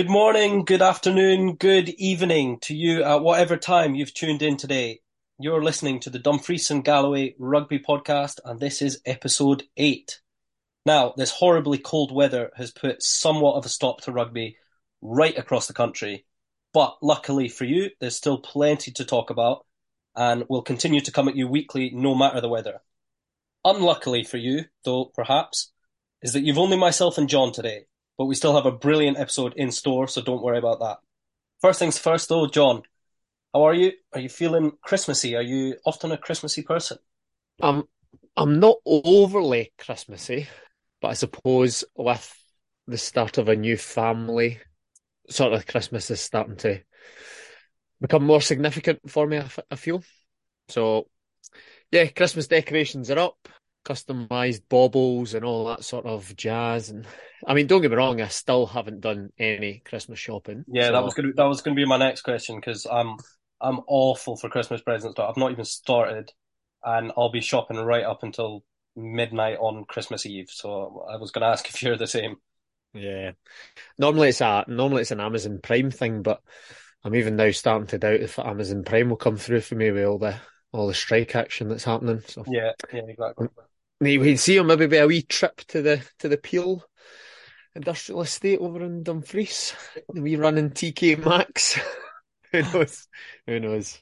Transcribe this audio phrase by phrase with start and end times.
[0.00, 5.02] Good morning, good afternoon, good evening to you at whatever time you've tuned in today.
[5.38, 10.22] You're listening to the Dumfries and Galloway Rugby Podcast, and this is episode 8.
[10.86, 14.56] Now, this horribly cold weather has put somewhat of a stop to rugby
[15.02, 16.24] right across the country,
[16.72, 19.66] but luckily for you, there's still plenty to talk about,
[20.16, 22.80] and we'll continue to come at you weekly no matter the weather.
[23.66, 25.72] Unluckily for you, though, perhaps,
[26.22, 27.84] is that you've only myself and John today
[28.20, 30.98] but we still have a brilliant episode in store, so don't worry about that.
[31.62, 32.82] First things first, though, John,
[33.54, 33.92] how are you?
[34.12, 35.36] Are you feeling Christmassy?
[35.36, 36.98] Are you often a Christmassy person?
[37.62, 37.84] I'm
[38.36, 40.48] I'm not overly Christmassy,
[41.00, 42.30] but I suppose with
[42.86, 44.58] the start of a new family,
[45.30, 46.78] sort of Christmas is starting to
[48.02, 49.40] become more significant for me.
[49.70, 50.04] I feel
[50.68, 51.08] so.
[51.90, 53.48] Yeah, Christmas decorations are up
[53.84, 56.90] customized baubles and all that sort of jazz.
[56.90, 57.06] And
[57.46, 60.64] I mean, don't get me wrong, I still haven't done any Christmas shopping.
[60.68, 60.92] Yeah, so...
[60.92, 63.16] that was gonna that was gonna be my next question because I'm
[63.60, 65.14] I'm awful for Christmas presents.
[65.16, 66.30] But I've not even started,
[66.84, 68.64] and I'll be shopping right up until
[68.96, 70.48] midnight on Christmas Eve.
[70.50, 72.36] So I was gonna ask if you're the same.
[72.92, 73.32] Yeah,
[73.98, 76.40] normally it's a normally it's an Amazon Prime thing, but
[77.04, 80.04] I'm even now starting to doubt if Amazon Prime will come through for me with
[80.04, 80.36] all the
[80.72, 82.22] all the strike action that's happening.
[82.26, 83.46] So yeah, yeah, exactly.
[83.46, 83.52] Mm.
[84.00, 86.82] Maybe we can see or maybe be a wee trip to the to the Peel
[87.74, 89.74] industrial estate over in Dumfries.
[90.08, 91.78] We run in TK Maxx.
[92.52, 93.08] Who knows?
[93.46, 93.98] Who knows?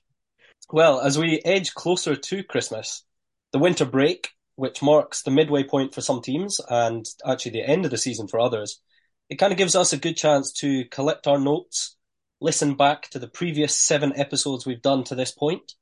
[0.70, 3.04] Well, as we edge closer to Christmas,
[3.52, 7.84] the winter break, which marks the midway point for some teams and actually the end
[7.84, 8.80] of the season for others,
[9.28, 11.96] it kind of gives us a good chance to collect our notes,
[12.40, 15.74] listen back to the previous seven episodes we've done to this point,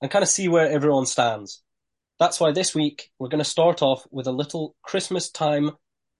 [0.00, 1.62] and kind of see where everyone stands.
[2.18, 5.72] That's why this week we're going to start off with a little Christmas time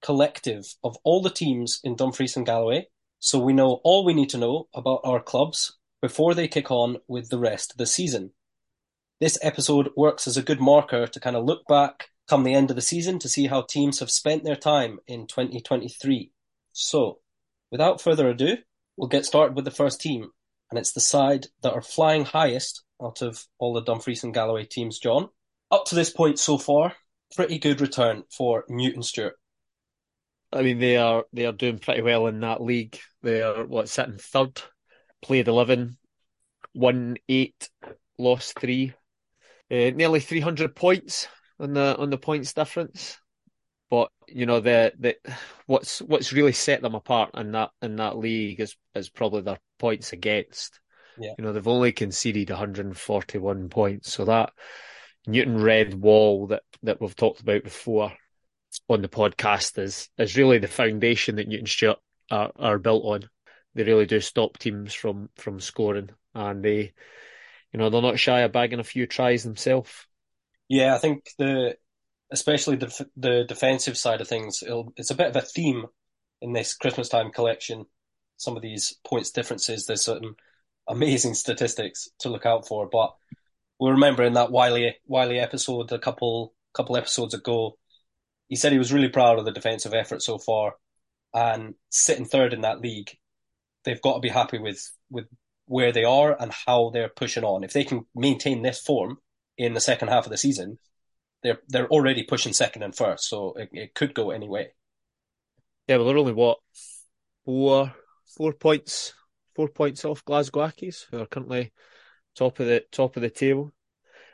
[0.02, 2.88] collective of all the teams in Dumfries and Galloway,
[3.20, 6.96] so we know all we need to know about our clubs before they kick on
[7.06, 8.32] with the rest of the season.
[9.20, 12.70] This episode works as a good marker to kind of look back come the end
[12.70, 16.32] of the season to see how teams have spent their time in 2023.
[16.72, 17.18] So,
[17.70, 18.56] without further ado,
[18.96, 20.30] we'll get started with the first team,
[20.70, 24.64] and it's the side that are flying highest out of all the Dumfries and Galloway
[24.64, 25.28] teams, John
[25.72, 26.94] up to this point so far,
[27.34, 29.34] pretty good return for Newton Stewart.
[30.52, 32.98] I mean, they are they are doing pretty well in that league.
[33.22, 34.60] They are what sitting third,
[35.22, 35.96] played eleven,
[36.74, 37.70] won eight,
[38.18, 38.92] lost three,
[39.70, 41.26] uh, nearly three hundred points
[41.58, 43.18] on the on the points difference.
[43.88, 45.16] But you know the the
[45.66, 49.58] what's what's really set them apart in that in that league is is probably their
[49.78, 50.80] points against.
[51.18, 51.32] Yeah.
[51.38, 54.50] You know they've only conceded 141 points, so that
[55.26, 58.12] Newton Red Wall that that we've talked about before
[58.88, 61.98] on the podcast is is really the foundation that Newton Stewart
[62.30, 63.28] are, are built on.
[63.74, 66.92] They really do stop teams from from scoring, and they,
[67.72, 70.06] you know, they're not shy of bagging a few tries themselves.
[70.68, 71.76] Yeah, I think the
[72.30, 74.62] especially the the defensive side of things,
[74.96, 75.86] it's a bit of a theme
[76.40, 77.84] in this Christmas time collection.
[78.36, 80.34] Some of these points differences, there's certain
[80.88, 83.14] amazing statistics to look out for, but
[83.82, 87.78] we remember in that Wiley Wiley episode a couple couple episodes ago,
[88.48, 90.74] he said he was really proud of the defensive effort so far,
[91.34, 93.10] and sitting third in that league,
[93.84, 95.26] they've got to be happy with with
[95.66, 97.64] where they are and how they're pushing on.
[97.64, 99.18] If they can maintain this form
[99.58, 100.78] in the second half of the season,
[101.42, 104.74] they're they're already pushing second and first, so it, it could go any way.
[105.88, 106.58] Yeah, well, they're only what
[107.44, 107.92] four
[108.36, 109.12] four points
[109.56, 111.72] four points off Glasgow Accies, who are currently
[112.34, 113.72] top of the top of the table.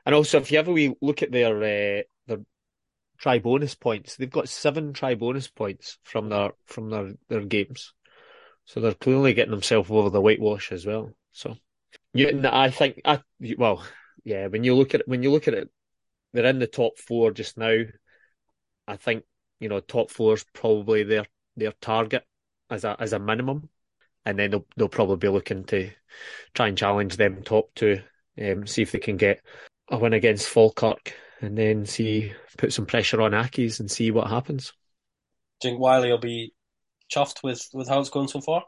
[0.07, 2.39] And also, if you ever we look at their uh, their
[3.19, 7.93] try bonus points, they've got seven try bonus points from their from their their games.
[8.65, 11.13] So they're clearly getting themselves over the whitewash as well.
[11.33, 11.57] So,
[12.13, 13.21] yeah, I think I
[13.57, 13.85] well,
[14.25, 14.47] yeah.
[14.49, 15.71] When you look at it, when you look at it,
[16.33, 17.83] they're in the top four just now.
[18.87, 19.25] I think
[19.61, 21.27] you know top four is probably their
[21.57, 22.25] their target
[22.71, 23.69] as a as a minimum
[24.29, 25.91] and then they'll they'll probably be looking to
[26.53, 28.03] try and challenge them top two,
[28.41, 29.41] um, see if they can get
[29.91, 34.29] a win against Falkirk, and then see put some pressure on Accies and see what
[34.29, 34.75] happens.
[35.61, 36.53] Do you think Wiley will be
[37.11, 38.65] chuffed with, with how it's going so far?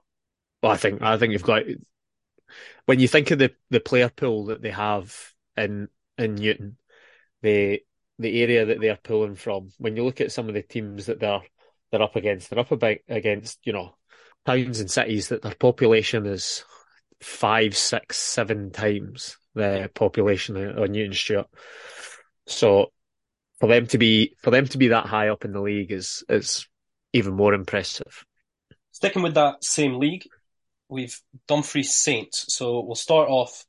[0.63, 1.65] Well, I think I think you've got
[2.87, 5.15] when you think of the, the player pool that they have
[5.59, 6.79] in in Newton,
[7.43, 7.83] the
[8.19, 9.73] the area that they're pulling from.
[9.77, 11.43] When you look at some of the teams that they're
[11.91, 13.95] they're up against, they're up against you know
[14.47, 16.65] towns and cities that their population is
[17.21, 21.49] five, six, seven times the population on Newton Stewart.
[22.47, 22.93] So
[23.59, 26.25] for them to be for them to be that high up in the league is
[26.29, 26.67] is
[27.13, 28.25] even more impressive.
[28.93, 30.27] Sticking with that same league,
[30.89, 32.55] we've Dumfries Saints.
[32.55, 33.65] So we'll start off.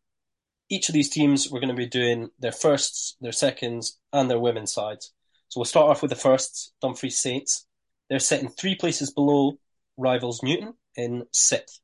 [0.70, 4.40] Each of these teams, we're going to be doing their firsts, their seconds, and their
[4.40, 5.12] women's sides.
[5.50, 7.66] So we'll start off with the firsts, Dumfries Saints.
[8.10, 9.58] They're sitting three places below
[9.98, 11.80] rivals Newton in sixth.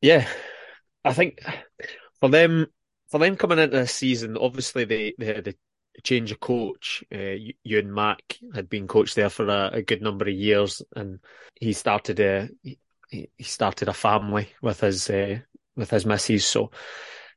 [0.00, 0.26] Yeah,
[1.04, 1.40] I think
[2.20, 2.66] for them,
[3.08, 5.54] for them coming into this season, obviously they, they had a
[6.02, 7.04] change of coach.
[7.14, 7.34] Uh,
[7.64, 11.20] Ewan Mack had been coach there for a, a, good number of years, and
[11.54, 12.78] he started a he,
[13.36, 15.38] he started a family with his uh,
[15.76, 16.44] with his missus.
[16.44, 16.70] So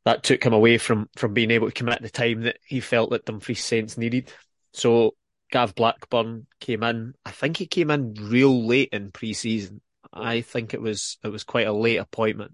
[0.05, 3.11] that took him away from from being able to commit the time that he felt
[3.11, 4.31] that Dumfries Saints needed.
[4.73, 5.15] So
[5.51, 7.13] Gav Blackburn came in.
[7.25, 9.81] I think he came in real late in pre-season.
[10.13, 12.53] I think it was it was quite a late appointment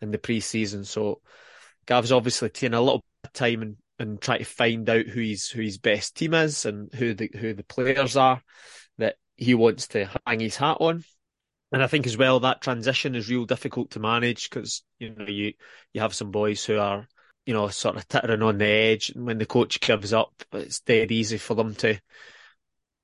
[0.00, 0.84] in the pre-season.
[0.84, 1.20] So
[1.86, 5.20] Gav's obviously taken a little bit of time and, and try to find out who
[5.20, 8.42] his who his best team is and who the who the players are
[8.98, 11.04] that he wants to hang his hat on.
[11.72, 15.26] And I think as well that transition is real difficult to manage because you know
[15.26, 15.52] you
[15.92, 17.06] you have some boys who are
[17.44, 19.10] you know sort of tittering on the edge.
[19.10, 21.98] And when the coach gives up, it's dead easy for them to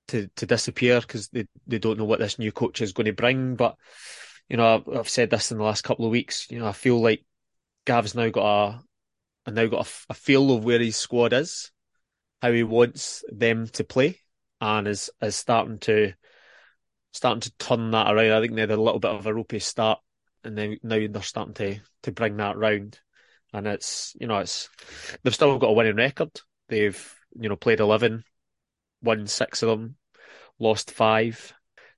[0.08, 3.12] to to disappear because they they don't know what this new coach is going to
[3.12, 3.56] bring.
[3.56, 3.76] But
[4.48, 6.50] you know I've, I've said this in the last couple of weeks.
[6.50, 7.24] You know I feel like
[7.86, 8.82] Gav's now got
[9.46, 11.70] a, now got a, a feel of where his squad is,
[12.40, 14.20] how he wants them to play,
[14.60, 16.14] and is is starting to
[17.12, 18.32] starting to turn that around.
[18.32, 20.00] I think they had a little bit of a ropey start,
[20.42, 22.98] and then now they're starting to to bring that round.
[23.52, 24.68] And it's you know it's
[25.22, 26.30] they've still got a winning record.
[26.68, 28.24] They've you know played eleven,
[29.04, 29.96] won six of them,
[30.58, 31.52] lost five.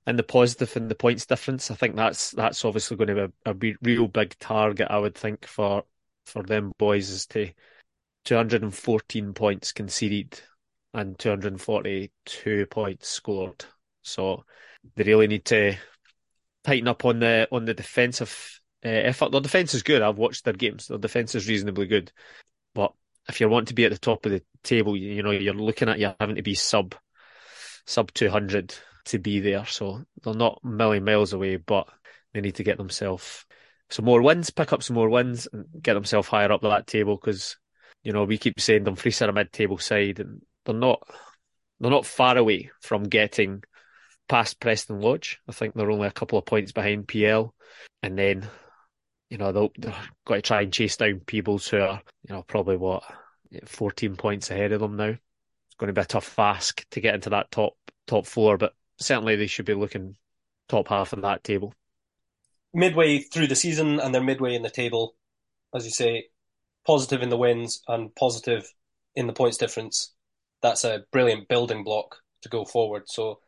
[0.05, 3.33] And the positive and the points difference, I think that's that's obviously going to be
[3.45, 4.87] a, a real big target.
[4.89, 5.83] I would think for
[6.25, 7.51] for them boys is to
[8.25, 10.39] 214 points conceded
[10.93, 13.65] and 242 points scored.
[14.01, 14.43] So
[14.95, 15.75] they really need to
[16.63, 19.31] tighten up on the on the defensive uh, effort.
[19.31, 20.01] Their defense is good.
[20.01, 20.87] I've watched their games.
[20.87, 22.11] Their defense is reasonably good,
[22.73, 22.93] but
[23.27, 25.53] if you want to be at the top of the table, you, you know you're
[25.53, 26.95] looking at you having to be sub
[27.85, 28.75] sub 200
[29.05, 29.65] to be there.
[29.65, 31.87] So they're not a million miles away, but
[32.33, 33.45] they need to get themselves
[33.89, 37.15] some more wins, pick up some more wins, and get themselves higher up that table.
[37.15, 37.57] Because
[38.03, 41.01] you know we keep saying Dumfries are a mid-table side, and they're not.
[41.79, 43.63] They're not far away from getting
[44.27, 45.39] past Preston Lodge.
[45.47, 47.53] I think they're only a couple of points behind PL,
[48.01, 48.47] and then
[49.29, 49.95] you know they'll, they're
[50.25, 53.03] going to try and chase down Peebles, who are you know probably what
[53.65, 55.09] 14 points ahead of them now.
[55.09, 57.73] It's going to be a tough ask to get into that top
[58.07, 60.15] top four, but certainly they should be looking
[60.67, 61.73] top half of that table.
[62.73, 65.15] Midway through the season, and they're midway in the table,
[65.73, 66.25] as you say,
[66.85, 68.71] positive in the wins and positive
[69.15, 70.13] in the points difference.
[70.61, 73.03] That's a brilliant building block to go forward.
[73.07, 73.39] So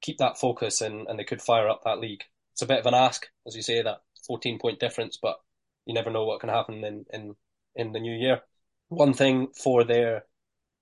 [0.00, 2.22] keep that focus, and, and they could fire up that league.
[2.52, 5.38] It's a bit of an ask, as you say, that 14 point difference, but
[5.86, 7.34] you never know what can happen in, in,
[7.74, 8.42] in the new year.
[8.88, 10.22] One thing for their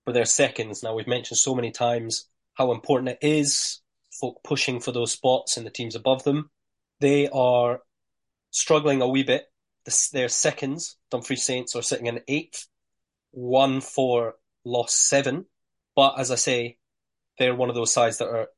[0.05, 0.83] for their seconds.
[0.83, 3.79] Now we've mentioned so many times how important it is
[4.11, 6.51] folk pushing for those spots in the teams above them.
[6.99, 7.81] They are
[8.51, 9.45] struggling a wee bit.
[10.13, 12.67] Their seconds, Dumfries Saints, are sitting in eighth,
[13.31, 15.45] one four, lost seven.
[15.95, 16.77] But as I say,
[17.39, 18.49] they're one of those sides that are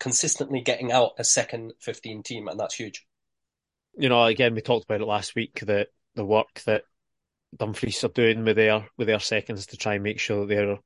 [0.00, 3.06] consistently getting out a second 15 team, and that's huge.
[3.96, 6.84] You know, again, we talked about it last week that the work that
[7.56, 10.78] Dumfries are doing with their with their seconds to try and make sure that they're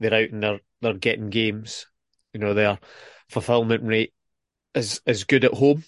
[0.00, 1.86] they're out and they're they're getting games.
[2.32, 2.78] You know, their
[3.28, 4.14] fulfillment rate
[4.74, 5.84] is is good at home,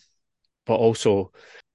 [0.67, 1.33] but also,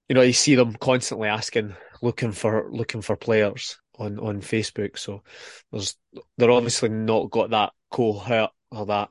[0.08, 4.98] you know, you see them constantly asking, looking for looking for players on on Facebook.
[5.00, 5.24] So
[5.72, 5.96] there's
[6.38, 9.10] they're obviously not got that cohort or that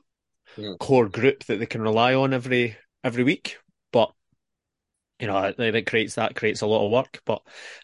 [0.57, 0.73] yeah.
[0.79, 3.57] core group that they can rely on every every week.
[5.19, 7.21] You know, it, it creates that creates a lot of work.
[7.25, 7.41] But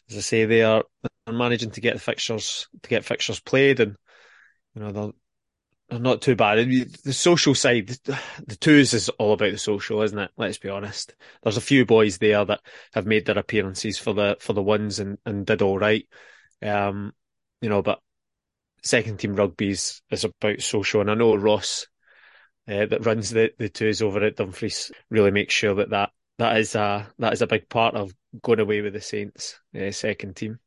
[0.10, 0.84] as I say, they are
[1.26, 3.96] they're managing to get the fixtures to get fixtures played, and
[4.76, 6.58] you know they're not too bad.
[7.04, 10.32] The social side, the twos is all about the social, isn't it?
[10.38, 11.16] Let's be honest.
[11.44, 12.62] There's a few boys there that
[12.94, 16.08] have made their appearances for the for the ones and, and did all right.
[16.62, 17.14] Um,
[17.62, 18.00] you know, but
[18.84, 21.88] second team rugby is, is about social, and I know Ross
[22.68, 26.12] uh, that runs the, the twos over at Dumfries really makes sure that, that
[26.42, 29.92] that is a that is a big part of going away with the Saints uh,
[29.92, 30.60] second team.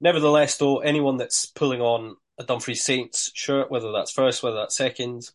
[0.00, 4.76] Nevertheless, though, anyone that's pulling on a Dumfries Saints shirt, whether that's first, whether that's
[4.76, 5.30] second,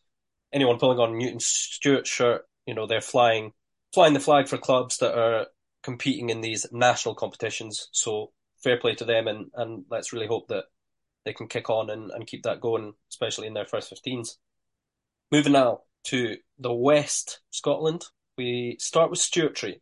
[0.53, 3.53] anyone pulling on Newton Stewart shirt, you know, they're flying
[3.93, 5.47] flying the flag for clubs that are
[5.81, 7.89] competing in these national competitions.
[7.91, 8.31] So
[8.63, 10.65] fair play to them, and and let's really hope that
[11.25, 14.35] they can kick on and, and keep that going, especially in their first 15s.
[15.31, 18.05] Moving now to the West Scotland,
[18.37, 19.81] we start with Stewartry,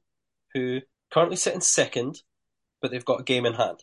[0.54, 0.82] who
[1.12, 2.22] currently sit in second,
[2.82, 3.80] but they've got a game in hand.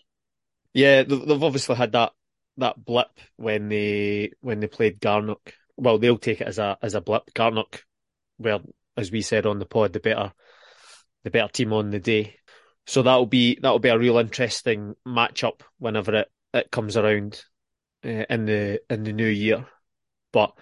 [0.73, 2.12] Yeah, they've obviously had that
[2.59, 5.52] that blip when they when they played Garnock.
[5.76, 7.33] Well, they'll take it as a as a blip.
[7.35, 7.81] Garnock,
[8.38, 8.62] well,
[8.97, 10.33] as we said on the pod, the better
[11.25, 12.37] the better team on the day.
[12.87, 17.43] So that'll be that'll be a real interesting matchup whenever it, it comes around
[18.05, 19.67] uh, in the in the new year.
[20.33, 20.52] But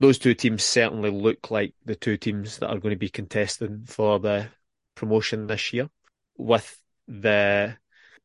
[0.00, 3.84] those two teams certainly look like the two teams that are going to be contesting
[3.86, 4.48] for the
[4.94, 5.88] promotion this year,
[6.36, 7.76] with the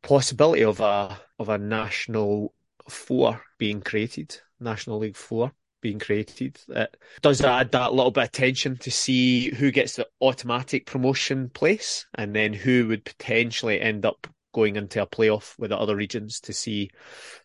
[0.01, 2.53] possibility of a of a national
[2.87, 6.59] four being created, National League Four being created.
[6.67, 11.49] It does add that little bit of tension to see who gets the automatic promotion
[11.49, 15.95] place and then who would potentially end up going into a playoff with the other
[15.95, 16.89] regions to see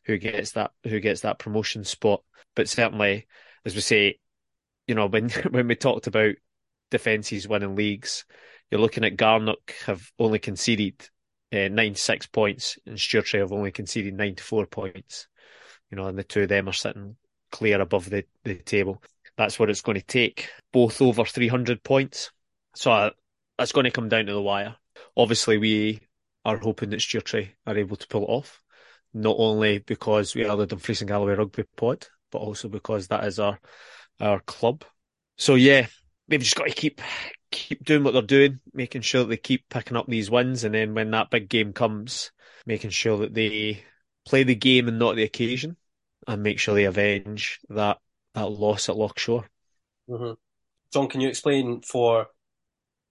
[0.05, 2.23] who gets that who gets that promotion spot.
[2.57, 3.27] But certainly,
[3.65, 4.19] as we say,
[4.87, 6.35] you know, when when we talked about
[6.91, 8.25] defences winning leagues,
[8.71, 11.09] you're looking at Garnock have only conceded
[11.53, 15.29] uh, 96 points and Stewartry have only conceded 94 points.
[15.91, 17.17] You know, and the two of them are sitting
[17.53, 19.03] clear above the, the table.
[19.37, 20.49] That's what it's going to take.
[20.73, 22.33] Both over 300 points.
[22.75, 23.11] So uh,
[23.59, 24.77] that's going to come down to the wire.
[25.17, 26.01] Obviously, we
[26.45, 28.61] are hoping that Stewartry are able to pull it off,
[29.13, 33.23] not only because we are the Dumfries and Galloway Rugby Pod, but also because that
[33.25, 33.61] is our
[34.21, 34.85] our club.
[35.39, 35.87] So yeah,
[36.27, 37.01] they've just got to keep
[37.53, 40.75] keep doing what they're doing, making sure that they keep picking up these wins, and
[40.75, 42.33] then when that big game comes,
[42.67, 43.85] making sure that they
[44.27, 45.77] play the game and not the occasion,
[46.27, 47.99] and make sure they avenge that
[48.35, 49.49] that loss at Loch Shore.
[50.11, 50.33] Mm-hmm.
[50.93, 52.27] John, can you explain for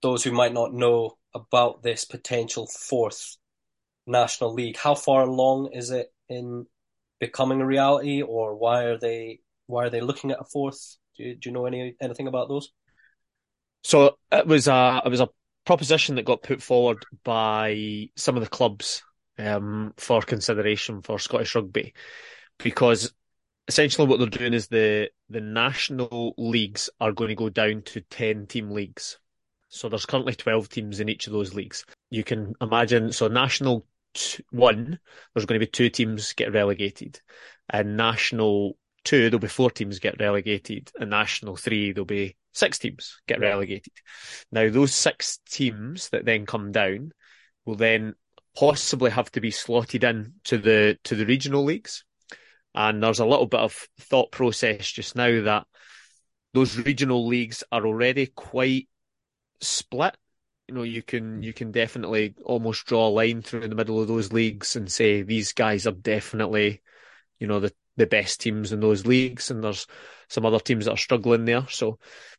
[0.02, 3.38] those who might not know about this potential fourth
[4.06, 4.76] national league?
[4.76, 6.66] How far along is it in
[7.26, 10.98] becoming a reality, or why are they why are they looking at a fourth?
[11.16, 12.72] Do you, do you know any anything about those?
[13.82, 15.28] So it was a it was a
[15.64, 19.02] proposition that got put forward by some of the clubs
[19.38, 21.94] um, for consideration for Scottish rugby,
[22.58, 23.12] because
[23.68, 28.00] essentially what they're doing is the the national leagues are going to go down to
[28.02, 29.18] ten team leagues.
[29.68, 31.84] So there's currently twelve teams in each of those leagues.
[32.10, 33.86] You can imagine so national
[34.50, 34.98] one,
[35.34, 37.20] there's going to be two teams get relegated,
[37.70, 42.78] and national two, there'll be four teams get relegated, and national three, there'll be six
[42.78, 43.92] teams get relegated.
[44.50, 47.12] Now, those six teams that then come down
[47.64, 48.14] will then
[48.56, 52.04] possibly have to be slotted in to the to the regional leagues.
[52.74, 55.66] And there's a little bit of thought process just now that
[56.54, 58.88] those regional leagues are already quite
[59.60, 60.16] split.
[60.68, 64.00] You know, you can you can definitely almost draw a line through in the middle
[64.00, 66.82] of those leagues and say these guys are definitely,
[67.38, 69.86] you know, the the best teams in those leagues, and there's
[70.28, 71.66] some other teams that are struggling there.
[71.68, 71.98] So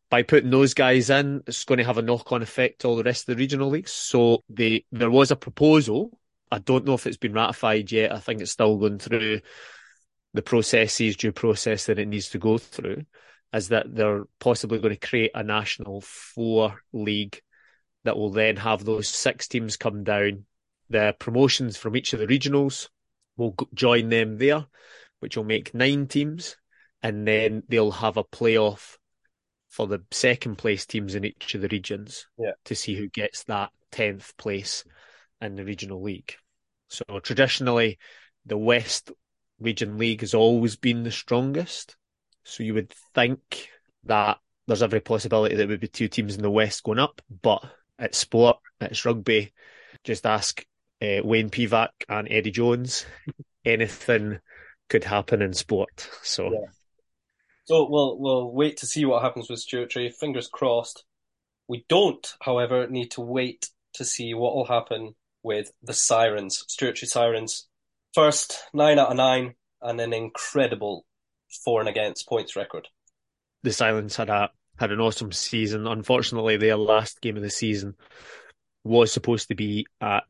[0.09, 2.95] by putting those guys in, it's going to have a knock on effect to all
[2.95, 3.91] the rest of the regional leagues.
[3.91, 6.19] So they, there was a proposal.
[6.51, 8.11] I don't know if it's been ratified yet.
[8.11, 9.41] I think it's still going through
[10.33, 13.05] the processes, due process that it needs to go through,
[13.53, 17.41] is that they're possibly going to create a national four league
[18.05, 20.45] that will then have those six teams come down.
[20.89, 22.89] The promotions from each of the regionals
[23.35, 24.65] will join them there,
[25.19, 26.55] which will make nine teams,
[27.01, 28.97] and then they'll have a playoff
[29.69, 32.51] for the second place teams in each of the regions yeah.
[32.63, 34.85] to see who gets that 10th place
[35.41, 36.35] in the regional league.
[36.87, 37.97] So traditionally,
[38.45, 39.11] the West
[39.59, 41.95] Region League has always been the strongest.
[42.43, 43.69] So you would think
[44.03, 47.21] that there's every possibility that there would be two teams in the West going up,
[47.41, 47.63] but
[47.99, 49.53] it's sport, it's rugby.
[50.03, 50.65] Just ask
[51.01, 53.05] uh, Wayne Pivac and Eddie Jones.
[53.65, 54.39] Anything
[54.89, 56.09] could happen in sport.
[56.21, 56.67] So yeah.
[57.65, 60.13] So we'll we'll wait to see what happens with Stewartry.
[60.13, 61.03] Fingers crossed.
[61.67, 67.07] We don't, however, need to wait to see what will happen with the Sirens, Stewartry
[67.07, 67.67] Sirens.
[68.13, 71.05] First nine out of nine, and an incredible
[71.63, 72.87] for and against points record.
[73.63, 75.87] The Sirens had a had an awesome season.
[75.87, 77.95] Unfortunately, their last game of the season
[78.83, 80.23] was supposed to be at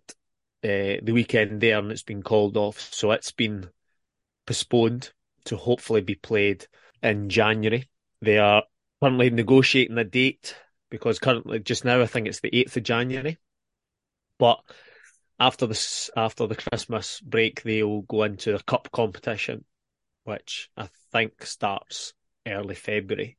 [0.63, 2.79] uh, the weekend there, and it's been called off.
[2.93, 3.69] So it's been
[4.45, 5.11] postponed
[5.45, 6.67] to hopefully be played
[7.01, 7.89] in January.
[8.21, 8.63] They are
[9.01, 10.55] currently negotiating a date
[10.89, 13.37] because currently just now I think it's the eighth of January.
[14.39, 14.59] But
[15.39, 19.65] after this after the Christmas break they'll go into a cup competition,
[20.23, 22.13] which I think starts
[22.47, 23.37] early February.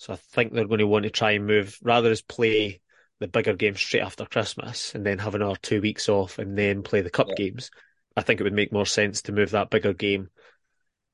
[0.00, 2.80] So I think they're going to want to try and move rather as play
[3.18, 6.82] the bigger games straight after Christmas and then have another two weeks off and then
[6.82, 7.34] play the cup yeah.
[7.36, 7.70] games.
[8.16, 10.30] I think it would make more sense to move that bigger game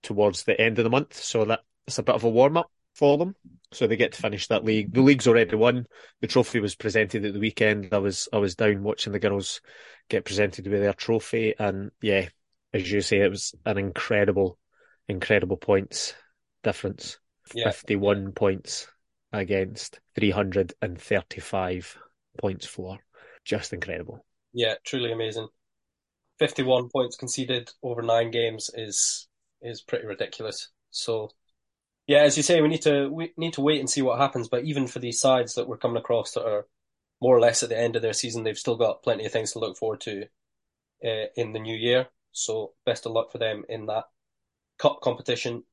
[0.05, 2.71] towards the end of the month so that it's a bit of a warm up
[2.95, 3.35] for them.
[3.73, 4.95] so they get to finish that league.
[4.95, 5.87] The league's already won.
[6.21, 7.93] The trophy was presented at the weekend.
[7.93, 9.63] I was I was down watching the girls
[10.09, 12.29] get presented with their trophy, and yeah,
[12.73, 14.61] as you say, it was an incredible,
[15.09, 16.15] incredible points
[16.63, 17.19] difference.
[17.55, 17.71] Yeah.
[17.71, 18.89] Fifty-one points
[19.33, 21.97] against three hundred and thirty-five
[22.39, 22.99] points for.
[23.45, 24.25] Just incredible.
[24.53, 25.49] Yeah, truly amazing.
[26.39, 29.29] 51 points conceded over nine games is
[29.63, 30.71] is pretty ridiculous.
[30.91, 31.31] So,
[32.07, 34.49] yeah, as you say, we need to we need to wait and see what happens.
[34.49, 36.67] But even for these sides that we're coming across that are
[37.21, 39.53] more or less at the end of their season, they've still got plenty of things
[39.53, 40.25] to look forward to
[41.05, 42.09] uh, in the new year.
[42.33, 44.05] So, best of luck for them in that
[44.79, 45.65] cup competition.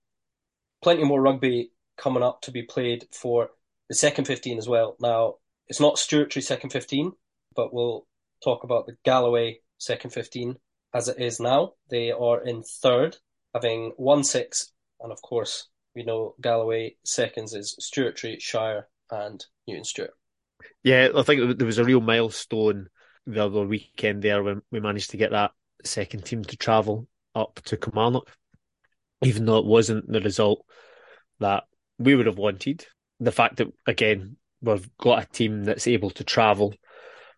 [0.83, 3.49] Plenty more rugby coming up to be played for
[3.89, 4.97] the second 15 as well.
[4.99, 5.35] Now,
[5.67, 7.11] it's not Stewartry second 15,
[7.55, 8.05] but we'll
[8.43, 10.57] talk about the Galloway second 15
[10.93, 11.73] as it is now.
[11.89, 13.17] They are in third,
[13.53, 14.71] having won six.
[14.99, 20.13] And of course, we know Galloway seconds is Stewartry, Shire, and Newton Stewart.
[20.83, 22.89] Yeah, I think there was a real milestone
[23.25, 25.51] the other weekend there when we managed to get that
[25.83, 28.29] second team to travel up to Kilmarnock,
[29.23, 30.65] even though it wasn't the result
[31.39, 31.63] that
[31.97, 32.85] we would have wanted.
[33.19, 36.73] The fact that again we've got a team that's able to travel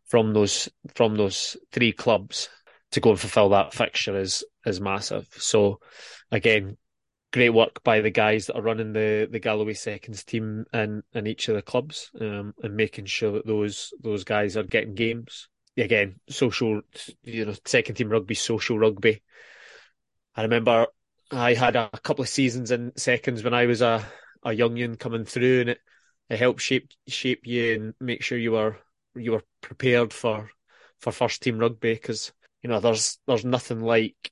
[0.06, 2.50] from those from those three clubs
[2.92, 5.28] to go and fulfil that fixture is is massive.
[5.32, 5.80] So
[6.32, 6.78] again,
[7.34, 11.28] great work by the guys that are running the the Galloway seconds team in in
[11.28, 15.50] each of the clubs um, and making sure that those those guys are getting games.
[15.78, 16.82] Again, social,
[17.24, 19.22] you know, second team rugby, social rugby.
[20.34, 20.88] I remember
[21.32, 24.06] I had a couple of seasons in seconds when I was a
[24.44, 25.80] a youngin coming through, and it
[26.30, 28.78] it helped shape shape you and make sure you were
[29.16, 30.50] you were prepared for
[31.00, 34.32] for first team rugby because you know there's there's nothing like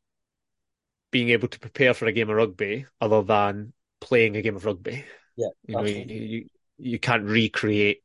[1.12, 4.66] being able to prepare for a game of rugby other than playing a game of
[4.66, 5.06] rugby.
[5.36, 6.46] Yeah, you know you, you
[6.78, 8.04] you can't recreate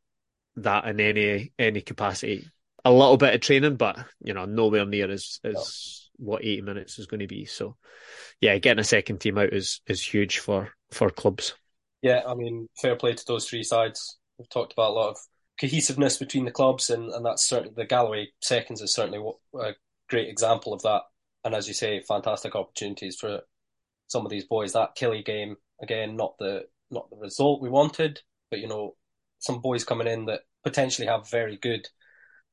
[0.56, 2.48] that in any any capacity.
[2.84, 6.07] A little bit of training, but you know nowhere near as as.
[6.18, 7.44] What eighty minutes is going to be.
[7.44, 7.76] So
[8.40, 11.54] yeah, getting a second team out is is huge for for clubs.
[12.02, 14.18] Yeah, I mean, fair play to those three sides.
[14.38, 15.18] We've talked about a lot of
[15.60, 19.20] cohesiveness between the clubs, and, and that's certainly the Galloway seconds is certainly
[19.60, 19.72] a
[20.08, 21.02] great example of that.
[21.44, 23.40] And as you say, fantastic opportunities for
[24.06, 24.72] some of these boys.
[24.72, 28.94] That Killie game again, not the not the result we wanted, but you know,
[29.38, 31.88] some boys coming in that potentially have very good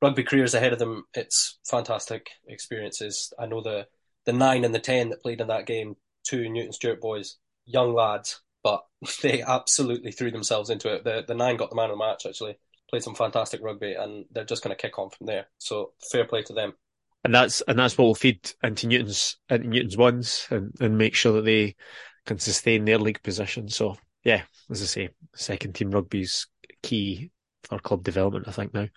[0.01, 1.05] rugby careers ahead of them.
[1.13, 3.33] It's fantastic experiences.
[3.39, 3.87] I know the
[4.25, 7.93] the nine and the ten that played in that game, two Newton Stewart boys, young
[7.93, 8.83] lads, but
[9.21, 11.03] they absolutely threw themselves into it.
[11.03, 12.57] The the nine got the man of the match actually
[12.89, 15.47] played some fantastic rugby, and they're just going to kick on from there.
[15.57, 16.73] So fair play to them.
[17.23, 21.15] And that's and that's what will feed into Newton's into Newton's ones and, and make
[21.15, 21.75] sure that they
[22.25, 23.67] can sustain their league position.
[23.67, 26.47] So yeah, as I say, second team rugby's
[26.83, 27.31] key
[27.63, 28.47] for club development.
[28.47, 28.87] I think now.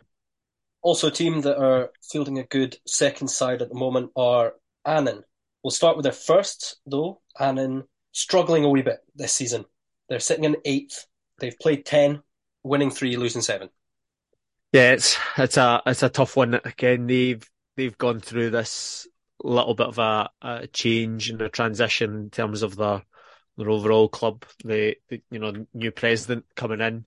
[0.83, 5.25] Also, a team that are fielding a good second side at the moment are Annan.
[5.63, 7.21] We'll start with their first though.
[7.39, 9.65] Annan struggling a wee bit this season.
[10.09, 11.07] They're sitting in eighth.
[11.41, 12.23] They've played ten,
[12.63, 13.69] winning three, losing seven.
[14.73, 16.55] Yeah, it's it's a it's a tough one.
[16.65, 17.43] Again, they've
[17.77, 19.07] they've gone through this
[19.43, 23.03] little bit of a, a change and a transition in terms of their
[23.57, 24.45] their overall club.
[24.65, 27.07] The, the you know new president coming in,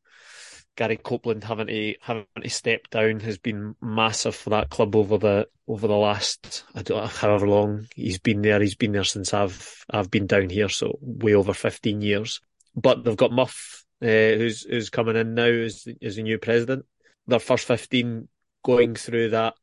[0.77, 5.17] Gary Copeland having to having to step down has been massive for that club over
[5.17, 8.59] the over the last I don't know however long he's been there.
[8.59, 12.41] He's been there since I've I've been down here, so way over fifteen years.
[12.75, 16.85] But they've got Muff, uh, who's who's coming in now as as a new president
[17.27, 18.27] their first 15
[18.63, 19.55] going through that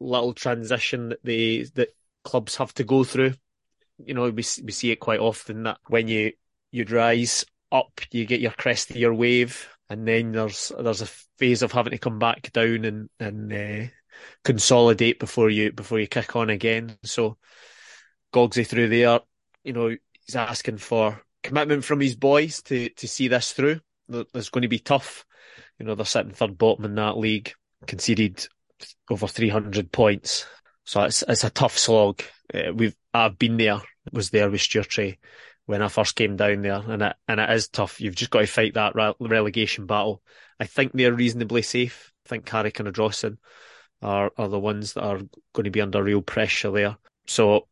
[0.00, 3.34] little transition that they that clubs have to go through.
[3.98, 6.32] You know, we we see it quite often that when you
[6.70, 11.06] you rise up, you get your crest of your wave, and then there's there's a
[11.38, 13.90] phase of having to come back down and and uh,
[14.44, 16.96] consolidate before you before you kick on again.
[17.04, 17.36] So
[18.32, 19.20] Gogsy through there,
[19.62, 23.80] you know, he's asking for commitment from his boys to to see this through.
[24.08, 25.24] There's going to be tough
[25.78, 27.52] you know, they're sitting third bottom in that league,
[27.86, 28.46] conceded
[29.10, 30.46] over 300 points.
[30.84, 32.22] So it's it's a tough slog.
[32.52, 33.80] Uh, we've I've been there,
[34.12, 35.18] was there with Stewartry
[35.66, 38.00] when I first came down there, and it and it is tough.
[38.00, 40.22] You've just got to fight that re- relegation battle.
[40.60, 42.12] I think they're reasonably safe.
[42.26, 43.38] I think Carrick and Ardrossan
[44.02, 45.20] are are the ones that are
[45.52, 46.96] going to be under real pressure there.
[47.26, 47.68] So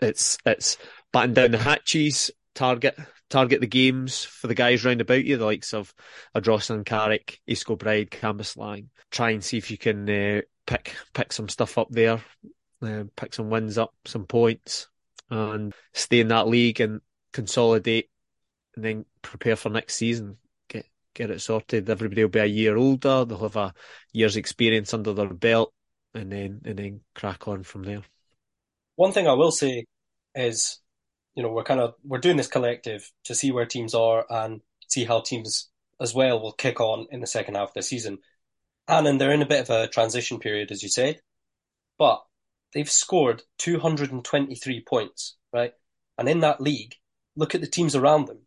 [0.00, 0.76] it's it's
[1.12, 2.98] batten down the hatches, target
[3.30, 5.94] target the games for the guys round about you, the likes of
[6.34, 8.88] Ardrossan, Carrick, East Kilbride, Cambuslang.
[9.10, 12.20] Try and see if you can uh, pick pick some stuff up there,
[12.82, 14.88] uh, pick some wins up, some points,
[15.30, 17.00] and stay in that league and
[17.32, 18.10] consolidate,
[18.76, 20.36] and then prepare for next season.
[20.68, 21.88] Get get it sorted.
[21.88, 23.24] Everybody will be a year older.
[23.24, 23.74] They'll have a
[24.12, 25.72] year's experience under their belt,
[26.14, 28.02] and then and then crack on from there.
[28.96, 29.86] One thing I will say
[30.34, 30.80] is,
[31.34, 34.60] you know, we're kind of we're doing this collective to see where teams are and
[34.88, 38.18] see how teams as well will kick on in the second half of the season.
[38.86, 41.20] And they're in a bit of a transition period, as you said,
[41.98, 42.22] but
[42.74, 45.72] they've scored 223 points, right?
[46.18, 46.96] And in that league,
[47.36, 48.40] look at the teams around them.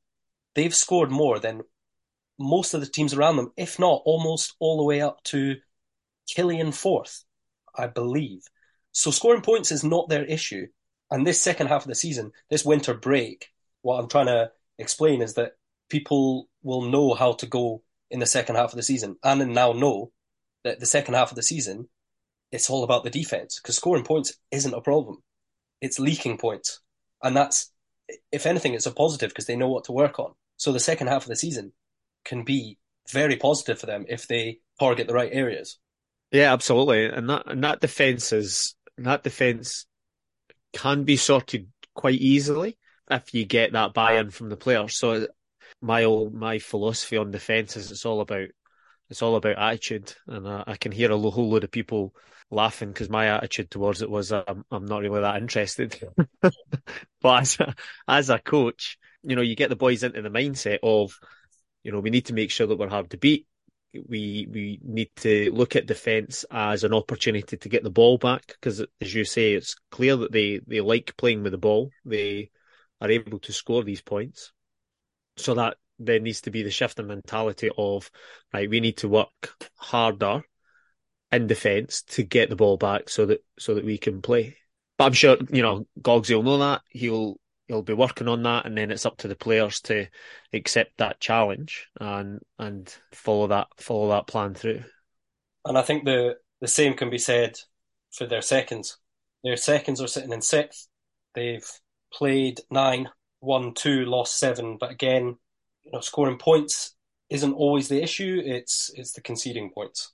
[0.55, 1.61] They've scored more than
[2.39, 5.55] most of the teams around them, if not almost all the way up to
[6.27, 7.23] Killian fourth,
[7.75, 8.43] I believe.
[8.91, 10.67] So scoring points is not their issue.
[11.09, 13.47] And this second half of the season, this winter break,
[13.81, 15.53] what I'm trying to explain is that
[15.89, 19.71] people will know how to go in the second half of the season and now
[19.71, 20.11] know
[20.63, 21.87] that the second half of the season,
[22.51, 25.17] it's all about the defense because scoring points isn't a problem.
[25.81, 26.79] It's leaking points.
[27.21, 27.71] And that's,
[28.31, 30.33] if anything, it's a positive because they know what to work on.
[30.57, 31.73] So the second half of the season
[32.25, 32.77] can be
[33.11, 35.77] very positive for them if they target the right areas.
[36.31, 37.05] Yeah, absolutely.
[37.05, 39.85] And that, and that defense is, that defense
[40.73, 42.77] can be sorted quite easily
[43.09, 44.95] if you get that buy-in from the players.
[44.95, 45.27] So
[45.81, 48.47] my old, my philosophy on defence is it's all about
[49.09, 52.13] it's all about attitude, and I, I can hear a whole load of people
[52.49, 55.99] laughing because my attitude towards it was I'm, I'm not really that interested.
[57.21, 57.75] but as a,
[58.07, 61.17] as a coach, you know, you get the boys into the mindset of,
[61.83, 63.47] you know, we need to make sure that we're hard to beat.
[63.93, 68.45] We we need to look at defence as an opportunity to get the ball back
[68.47, 71.89] because, as you say, it's clear that they they like playing with the ball.
[72.05, 72.51] They
[73.01, 74.51] are able to score these points.
[75.37, 78.09] So that there needs to be the shift in mentality of,
[78.53, 80.41] right, we need to work harder
[81.31, 84.57] in defence to get the ball back so that so that we can play.
[84.97, 86.81] But I'm sure, you know, Gogsy will know that.
[86.89, 90.07] He'll he'll be working on that and then it's up to the players to
[90.53, 94.83] accept that challenge and and follow that follow that plan through.
[95.65, 97.59] And I think the the same can be said
[98.11, 98.97] for their seconds.
[99.43, 100.87] Their seconds are sitting in sixth.
[101.35, 101.69] They've
[102.11, 103.09] played nine
[103.41, 104.77] won two, lost seven.
[104.79, 105.37] But again,
[105.87, 106.95] you know, scoring points
[107.29, 108.41] isn't always the issue.
[108.43, 110.13] It's it's the conceding points.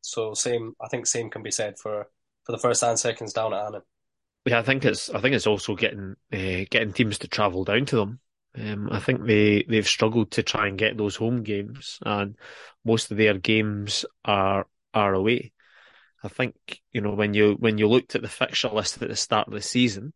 [0.00, 2.06] So same, I think same can be said for
[2.44, 3.82] for the first and seconds down at Annan.
[4.46, 7.86] Yeah, I think it's I think it's also getting uh, getting teams to travel down
[7.86, 8.20] to them.
[8.56, 12.36] Um, I think they they've struggled to try and get those home games, and
[12.84, 15.52] most of their games are are away.
[16.22, 19.16] I think you know when you when you looked at the fixture list at the
[19.16, 20.12] start of the season,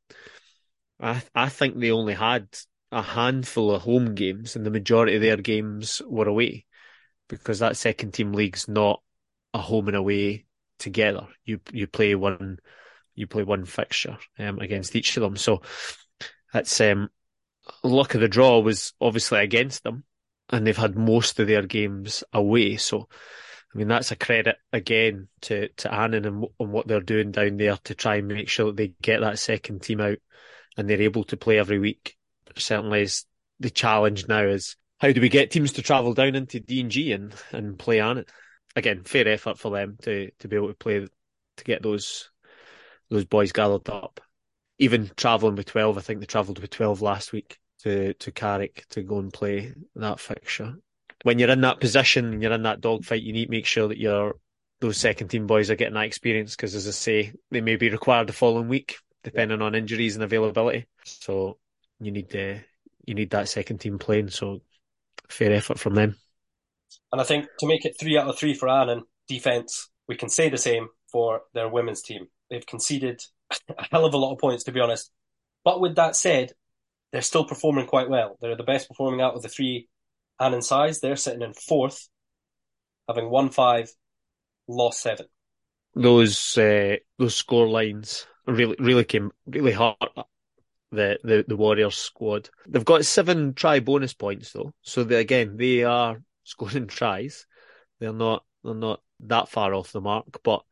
[1.01, 2.49] I I think they only had
[2.93, 6.67] a handful of home games, and the majority of their games were away,
[7.29, 9.03] because that second team league's not
[9.55, 10.45] a home and away
[10.79, 11.27] together.
[11.45, 12.59] You you play one
[13.15, 15.37] you play one fixture um, against each of them.
[15.37, 15.63] So
[16.53, 17.09] that's um,
[17.83, 20.05] luck of the draw was obviously against them,
[20.51, 22.77] and they've had most of their games away.
[22.77, 23.09] So
[23.75, 27.57] I mean that's a credit again to to Annan and, and what they're doing down
[27.57, 30.19] there to try and make sure that they get that second team out
[30.77, 32.17] and they're able to play every week.
[32.57, 33.25] Certainly, is
[33.61, 36.91] the challenge now is how do we get teams to travel down into D and
[36.91, 38.31] G and and play on it?
[38.77, 41.07] Again, fair effort for them to to be able to play
[41.57, 42.31] to get those
[43.11, 44.21] those boys gathered up.
[44.79, 48.85] Even travelling with twelve, I think they travelled with twelve last week to to Carrick
[48.91, 50.77] to go and play that fixture.
[51.25, 53.99] When you're in that position you're in that dogfight, you need to make sure that
[53.99, 54.37] your
[54.81, 57.89] those second team boys are getting that experience because, as I say, they may be
[57.91, 60.87] required the following week depending on injuries and availability.
[61.05, 61.59] So
[62.05, 62.59] you need uh,
[63.05, 64.31] you need that second team playing.
[64.31, 64.61] So
[65.29, 66.17] fair effort from them.
[67.11, 70.29] And I think to make it three out of three for Annan defence, we can
[70.29, 72.27] say the same for their women's team.
[72.51, 73.23] They've conceded
[73.79, 75.11] a hell of a lot of points, to be honest.
[75.65, 76.53] But with that said,
[77.13, 78.37] they're still performing quite well.
[78.41, 79.89] They're the best performing out of the three
[80.41, 81.01] Annan sides.
[81.01, 82.09] They're sitting in fourth,
[83.09, 83.91] having won five,
[84.67, 85.27] lost seven.
[85.95, 89.97] Those uh, those score lines really really came really hard.
[90.93, 92.51] The, the the Warriors squad.
[92.69, 97.47] They've got seven try bonus points though, so they, again they are scoring tries.
[97.99, 100.63] They're not they're not that far off the mark, but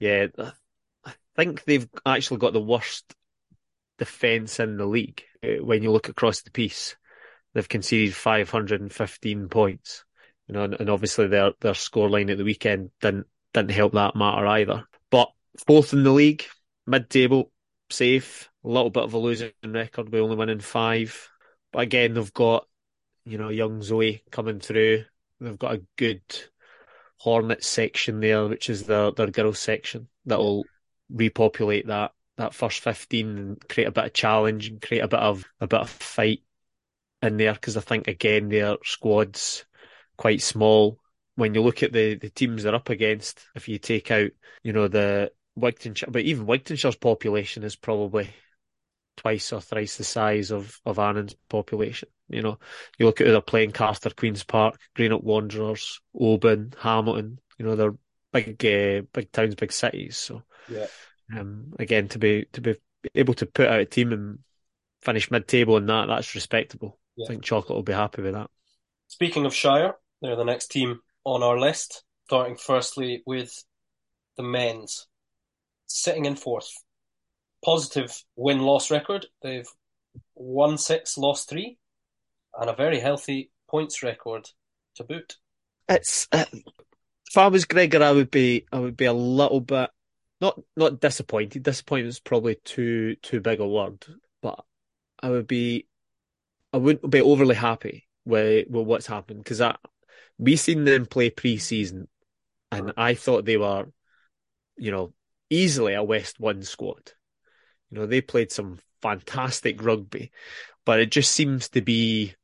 [0.00, 0.26] yeah,
[1.04, 3.14] I think they've actually got the worst
[3.98, 6.96] defense in the league uh, when you look across the piece.
[7.52, 10.04] They've conceded 515 points,
[10.48, 14.46] you know, and obviously their their scoreline at the weekend didn't didn't help that matter
[14.46, 14.84] either.
[15.10, 15.28] But
[15.66, 16.44] fourth in the league,
[16.86, 17.52] mid-table,
[17.90, 18.50] safe.
[18.64, 21.28] A little bit of a losing record by only winning five,
[21.72, 22.66] but again they've got
[23.24, 25.04] you know young Zoe coming through.
[25.40, 26.22] They've got a good
[27.18, 30.64] Hornet section there, which is their their girls section that will
[31.10, 35.20] repopulate that that first fifteen and create a bit of challenge and create a bit
[35.20, 36.40] of a bit of fight
[37.22, 39.64] in there because I think again their squads
[40.16, 40.98] quite small.
[41.36, 44.30] When you look at the, the teams they're up against, if you take out,
[44.62, 48.30] you know, the Wigtownshire, but even Wigtownshire's population is probably
[49.16, 52.08] twice or thrice the size of, of Annan's population.
[52.28, 52.58] You know,
[52.98, 57.76] you look at who they're playing Cartha, Queen's Park, Greenock Wanderers, Oban, Hamilton, you know,
[57.76, 57.94] they're
[58.32, 60.16] big, uh, big towns, big cities.
[60.16, 60.86] So, yeah.
[61.36, 62.76] um, again, to be, to be
[63.14, 64.38] able to put out a team and
[65.02, 66.98] finish mid table in that, that's respectable.
[67.16, 67.26] Yeah.
[67.26, 68.50] I think Chocolate will be happy with that.
[69.08, 73.52] Speaking of Shire, they're the next team on our list, starting firstly with
[74.36, 75.06] the men's,
[75.94, 76.70] sitting in fourth.
[77.64, 79.26] Positive win loss record.
[79.42, 79.68] They've
[80.34, 81.78] won six, lost three,
[82.58, 84.50] and a very healthy points record
[84.96, 85.36] to boot.
[85.88, 89.90] It's uh, if I was Gregor, I would be I would be a little bit
[90.40, 91.62] not not disappointed.
[91.62, 94.04] Disappointed is probably too too big a word,
[94.42, 94.64] but
[95.22, 95.86] I would be
[96.72, 99.76] I wouldn't be overly happy with with what's happened because I
[100.38, 102.08] we seen them play pre-season,
[102.72, 103.86] and I thought they were,
[104.76, 105.14] you know,
[105.54, 107.12] easily a West One squad.
[107.90, 110.32] You know, they played some fantastic rugby,
[110.84, 112.34] but it just seems to be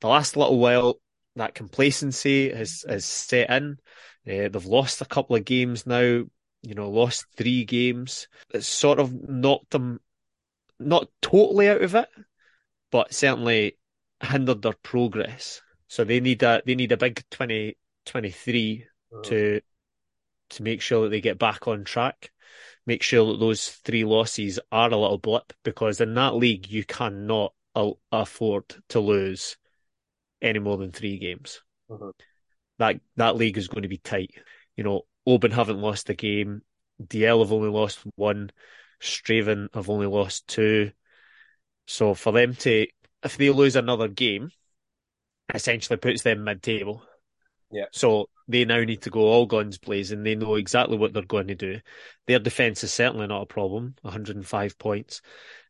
[0.00, 1.00] the last little while
[1.36, 3.78] that complacency has has set in.
[4.26, 6.24] Uh, they've lost a couple of games now.
[6.62, 8.28] You know, lost three games.
[8.52, 10.00] It's sort of knocked them
[10.78, 12.08] not totally out of it,
[12.90, 13.78] but certainly
[14.22, 15.62] hindered their progress.
[15.88, 18.86] So they need a they need a big 2023
[19.24, 19.60] to
[20.50, 22.30] to make sure that they get back on track.
[22.90, 26.84] Make sure that those three losses are a little blip because in that league you
[26.84, 27.54] cannot
[28.10, 29.56] afford to lose
[30.42, 31.60] any more than three games.
[31.88, 32.10] Uh-huh.
[32.80, 34.32] That that league is going to be tight.
[34.76, 36.62] You know, Oban haven't lost a game.
[37.00, 38.50] Dalziel have only lost one.
[39.00, 40.90] Strathaven have only lost two.
[41.86, 42.88] So for them to,
[43.22, 44.50] if they lose another game,
[45.54, 47.04] essentially puts them mid-table.
[47.70, 47.84] Yeah.
[47.92, 50.22] So they now need to go all guns blazing.
[50.22, 51.80] They know exactly what they're going to do.
[52.26, 53.94] Their defence is certainly not a problem.
[54.02, 55.22] 105 points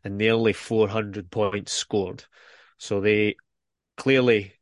[0.02, 2.24] and nearly 400 points scored.
[2.78, 3.36] So they
[3.96, 4.54] clearly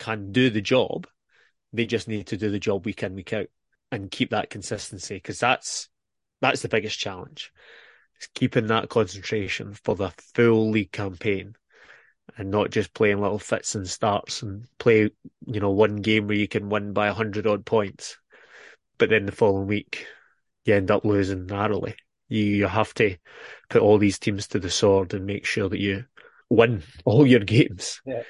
[0.00, 1.06] can do the job.
[1.72, 3.46] They just need to do the job week in, week out
[3.92, 5.88] and keep that consistency because that's,
[6.40, 7.52] that's the biggest challenge.
[8.16, 11.54] It's keeping that concentration for the full league campaign
[12.36, 15.10] and not just playing little fits and starts and play,
[15.46, 18.18] you know, one game where you can win by a hundred odd points,
[18.98, 20.06] but then the following week
[20.64, 21.94] you end up losing narrowly.
[22.28, 23.16] You, you have to
[23.68, 26.04] put all these teams to the sword and make sure that you
[26.48, 28.00] win all your games.
[28.06, 28.22] Yeah.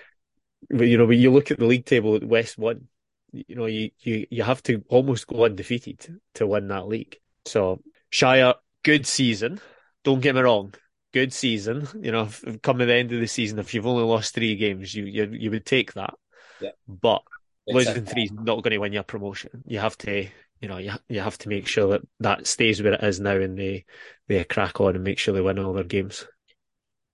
[0.71, 2.89] But you know, when you look at the league table at West One,
[3.33, 7.17] you know, you, you, you have to almost go undefeated to win that league.
[7.47, 9.61] So Shire, good season.
[10.05, 10.75] Don't get me wrong
[11.13, 11.89] good season.
[12.01, 14.95] You know, come coming the end of the season, if you've only lost three games,
[14.95, 16.15] you you, you would take that.
[16.61, 16.71] Yeah.
[16.89, 17.23] But
[17.67, 19.63] losing three is not going to win your promotion.
[19.67, 20.29] You have to,
[20.61, 23.37] you know, you you have to make sure that that stays where it is now,
[23.37, 23.85] and they
[24.29, 26.27] they crack on and make sure they win all their games.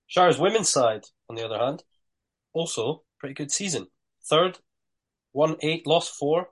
[0.07, 1.83] Shire's women's side, on the other hand,
[2.53, 3.89] also pretty good season.
[4.25, 4.59] Third,
[5.33, 6.49] won eight, lost four,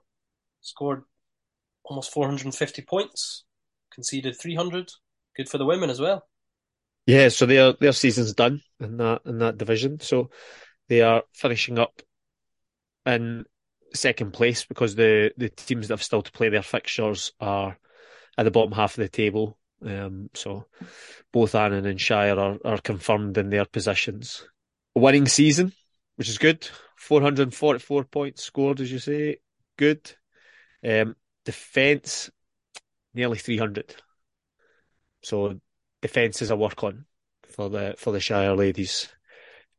[0.61, 1.03] scored
[1.83, 3.45] almost 450 points,
[3.93, 4.91] conceded 300.
[5.35, 6.27] Good for the women as well.
[7.07, 10.01] Yeah, so their their season's done in that in that division.
[10.01, 10.29] So
[10.89, 12.01] they are finishing up
[13.05, 13.45] in
[13.93, 17.79] second place because the the teams that have still to play their fixtures are
[18.37, 19.57] at the bottom half of the table.
[19.85, 20.65] Um, so
[21.31, 24.45] both Annan and Shire are, are confirmed in their positions.
[24.95, 25.71] A winning season,
[26.17, 26.67] which is good.
[26.97, 29.37] 444 points scored, as you say.
[29.77, 30.11] Good.
[30.83, 31.15] Um,
[31.45, 32.29] defence,
[33.13, 33.95] nearly 300.
[35.21, 35.61] So
[36.01, 37.05] defence is a work on
[37.49, 39.07] for the for the Shire ladies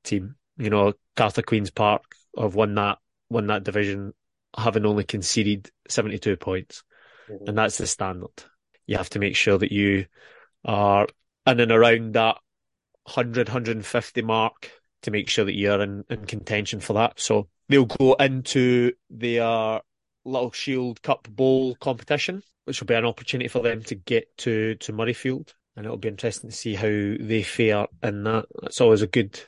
[0.05, 0.37] team.
[0.57, 2.03] You know, Cartha Queens Park
[2.37, 2.99] have won that
[3.31, 4.13] won that division,
[4.57, 6.83] having only conceded seventy two points,
[7.31, 7.49] mm-hmm.
[7.49, 8.43] and that's the standard.
[8.87, 10.07] You have to make sure that you
[10.65, 11.07] are
[11.47, 12.37] in and around that
[13.05, 14.71] 100, 150 mark
[15.03, 17.21] to make sure that you're in, in contention for that.
[17.21, 19.81] So they'll go into their
[20.25, 24.75] Little Shield Cup Bowl competition, which will be an opportunity for them to get to,
[24.77, 28.47] to Murrayfield and it'll be interesting to see how they fare in that.
[28.65, 29.39] It's always a good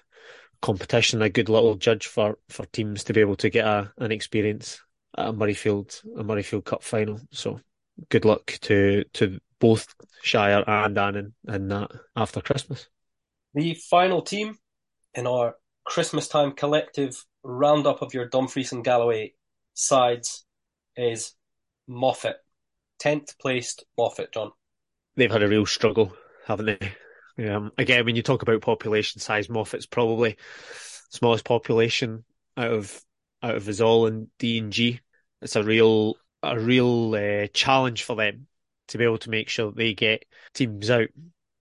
[0.62, 4.12] competition, a good little judge for, for teams to be able to get a, an
[4.12, 4.80] experience
[5.18, 7.20] at a Murrayfield, a Murrayfield Cup final.
[7.32, 7.58] So
[8.10, 12.86] good luck to to both Shire and Annan in that after Christmas.
[13.54, 14.56] The final team
[15.14, 19.34] in our Christmas time collective roundup of your Dumfries and Galloway
[19.74, 20.46] sides
[20.96, 21.34] is
[21.88, 22.36] Moffat.
[23.00, 24.52] Tenth placed Moffat, John
[25.16, 26.12] they've had a real struggle,
[26.46, 26.66] haven't
[27.36, 27.48] they?
[27.48, 30.36] Um, again, when you talk about population size, Moffat's probably
[31.10, 32.24] smallest population
[32.56, 33.00] out of
[33.42, 35.00] out of us all in D and G.
[35.40, 38.46] It's a real a real uh, challenge for them
[38.88, 40.24] to be able to make sure that they get
[40.54, 41.08] teams out.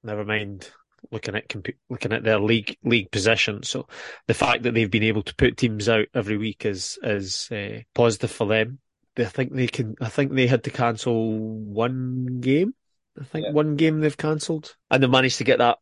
[0.03, 0.69] Never mind
[1.11, 3.63] looking at comp- looking at their league league position.
[3.63, 3.87] So
[4.27, 7.79] the fact that they've been able to put teams out every week is is uh,
[7.93, 8.79] positive for them.
[9.17, 9.95] I think they can.
[10.01, 12.73] I think they had to cancel one game.
[13.19, 13.51] I think yeah.
[13.51, 15.77] one game they've cancelled, and they managed to get that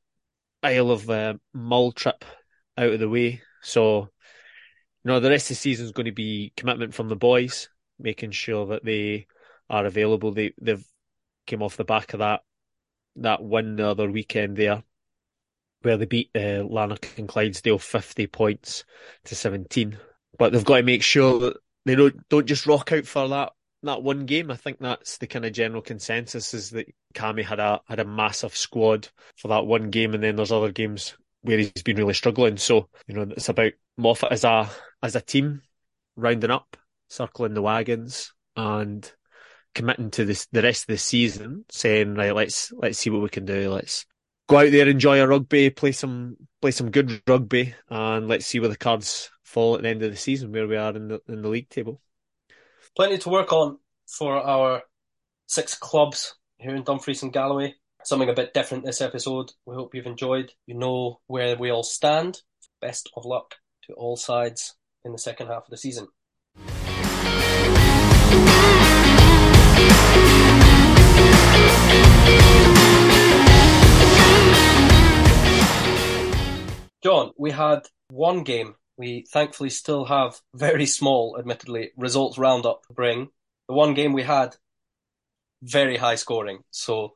[0.63, 2.25] Isle of uh, Mull trip
[2.77, 3.41] out of the way.
[3.61, 4.07] So, you
[5.05, 7.69] know, the rest of the season is going to be commitment from the boys,
[7.99, 9.27] making sure that they
[9.69, 10.31] are available.
[10.31, 10.83] They they've
[11.45, 12.41] came off the back of that
[13.17, 14.83] that win the other weekend there,
[15.81, 18.83] where they beat uh, Lanark and Clydesdale fifty points
[19.25, 19.97] to seventeen.
[20.37, 23.53] But they've got to make sure that they don't don't just rock out for that
[23.87, 24.51] that one game.
[24.51, 28.05] I think that's the kind of general consensus is that Cammy had a had a
[28.05, 32.13] massive squad for that one game, and then there's other games where he's been really
[32.13, 32.57] struggling.
[32.57, 34.69] So you know it's about Moffat as a
[35.01, 35.61] as a team
[36.15, 36.77] rounding up,
[37.09, 39.09] circling the wagons, and
[39.73, 43.29] committing to this the rest of the season, saying right, let's let's see what we
[43.29, 43.71] can do.
[43.71, 44.05] Let's
[44.47, 48.59] go out there, enjoy a rugby, play some play some good rugby, and let's see
[48.59, 51.21] where the cards fall at the end of the season, where we are in the
[51.27, 52.01] in the league table.
[52.95, 54.83] Plenty to work on for our
[55.47, 57.75] six clubs here in Dumfries and Galloway.
[58.03, 59.51] Something a bit different this episode.
[59.65, 60.53] We hope you've enjoyed.
[60.65, 62.41] You know where we all stand.
[62.81, 63.55] Best of luck
[63.87, 66.07] to all sides in the second half of the season.
[77.03, 78.75] John, we had one game.
[78.97, 83.29] We thankfully still have very small, admittedly, results roundup to bring.
[83.67, 84.55] The one game we had,
[85.61, 86.59] very high scoring.
[86.71, 87.13] So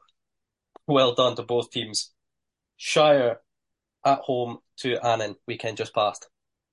[0.88, 2.12] well done to both teams.
[2.78, 3.40] Shire
[4.06, 6.28] at home to Annan weekend just passed.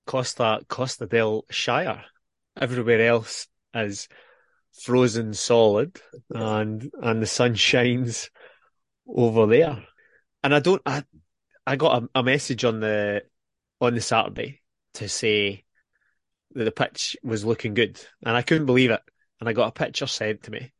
[0.06, 2.04] Costa Costa del Shire.
[2.60, 4.08] Everywhere else is
[4.82, 8.30] frozen solid and and the sun shines
[9.06, 9.84] over there.
[10.42, 11.04] And I don't I
[11.66, 13.22] I got a, a message on the
[13.80, 14.60] on the Saturday
[14.94, 15.64] to say
[16.54, 19.00] that the pitch was looking good, and I couldn't believe it.
[19.40, 20.72] And I got a picture sent to me,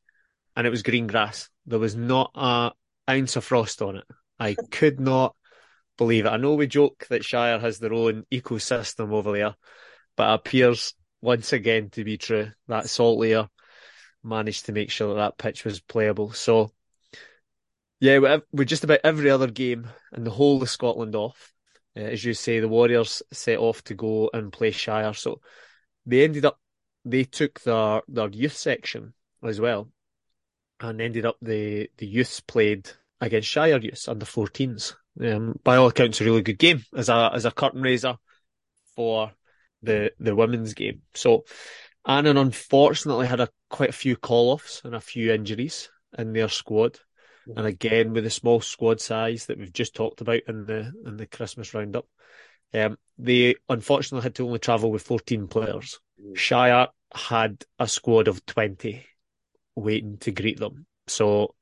[0.57, 1.49] and it was green grass.
[1.67, 2.73] There was not a
[3.09, 4.05] ounce of frost on it.
[4.39, 5.35] I could not
[5.97, 6.31] believe it.
[6.31, 9.55] I know we joke that Shire has their own ecosystem over there,
[10.17, 12.51] but it appears once again to be true.
[12.69, 13.49] That salt layer
[14.23, 16.33] managed to make sure that that pitch was playable.
[16.33, 16.73] So
[18.01, 21.53] yeah, we're just about every other game in the whole of Scotland off.
[21.99, 25.15] Uh, as you say, the Warriors set off to go and play Shire.
[25.15, 25.41] So
[26.07, 26.59] they ended up,
[27.05, 29.89] they took their, their youth section as well
[30.81, 32.89] and ended up the, the youths played
[33.21, 34.95] against Shire youths under 14s.
[35.21, 38.17] Um, by all accounts, a really good game as a, as a curtain raiser
[38.95, 39.33] for
[39.83, 41.03] the, the women's game.
[41.15, 41.45] So
[42.07, 46.49] Annan unfortunately had a quite a few call offs and a few injuries in their
[46.49, 46.99] squad.
[47.57, 51.17] And again, with the small squad size that we've just talked about in the in
[51.17, 52.07] the Christmas roundup,
[52.75, 55.99] um, they unfortunately had to only travel with 14 players.
[56.23, 56.37] Mm.
[56.37, 59.05] Shire had a squad of 20
[59.75, 60.87] waiting to greet them.
[61.07, 61.55] So,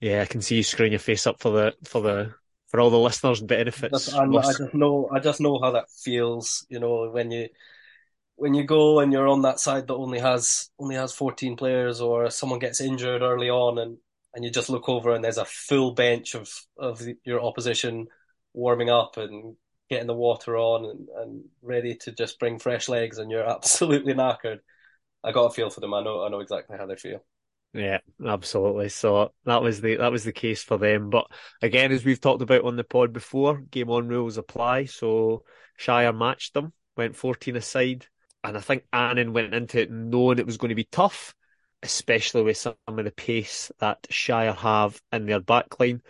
[0.00, 2.34] yeah, I can see you screwing your face up for the for the
[2.68, 4.14] for all the listeners' benefits.
[4.14, 6.64] I just, I just know I just know how that feels.
[6.68, 7.48] You know, when you
[8.36, 12.00] when you go and you're on that side that only has only has 14 players,
[12.00, 13.98] or someone gets injured early on, and
[14.34, 18.06] and you just look over and there's a full bench of of your opposition
[18.52, 19.56] warming up and
[19.88, 24.14] getting the water on and, and ready to just bring fresh legs and you're absolutely
[24.14, 24.58] knackered.
[25.22, 25.94] I got a feel for them.
[25.94, 27.24] I know I know exactly how they feel.
[27.72, 28.88] Yeah, absolutely.
[28.88, 31.10] So that was the that was the case for them.
[31.10, 31.26] But
[31.62, 34.86] again, as we've talked about on the pod before, game on rules apply.
[34.86, 35.44] So
[35.76, 38.06] Shire matched them, went fourteen aside,
[38.42, 41.34] and I think Annan went into it knowing it was going to be tough
[41.82, 46.00] especially with some of the pace that Shire have in their backline,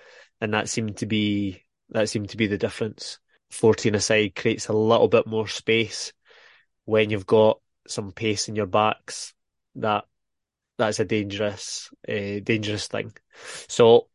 [0.41, 3.19] and that seemed to be that seemed to be the difference.
[3.51, 6.13] Fourteen aside creates a little bit more space
[6.85, 9.35] when you've got some pace in your backs.
[9.77, 10.05] That
[10.79, 13.13] that's a dangerous, uh, dangerous thing.
[13.69, 14.09] So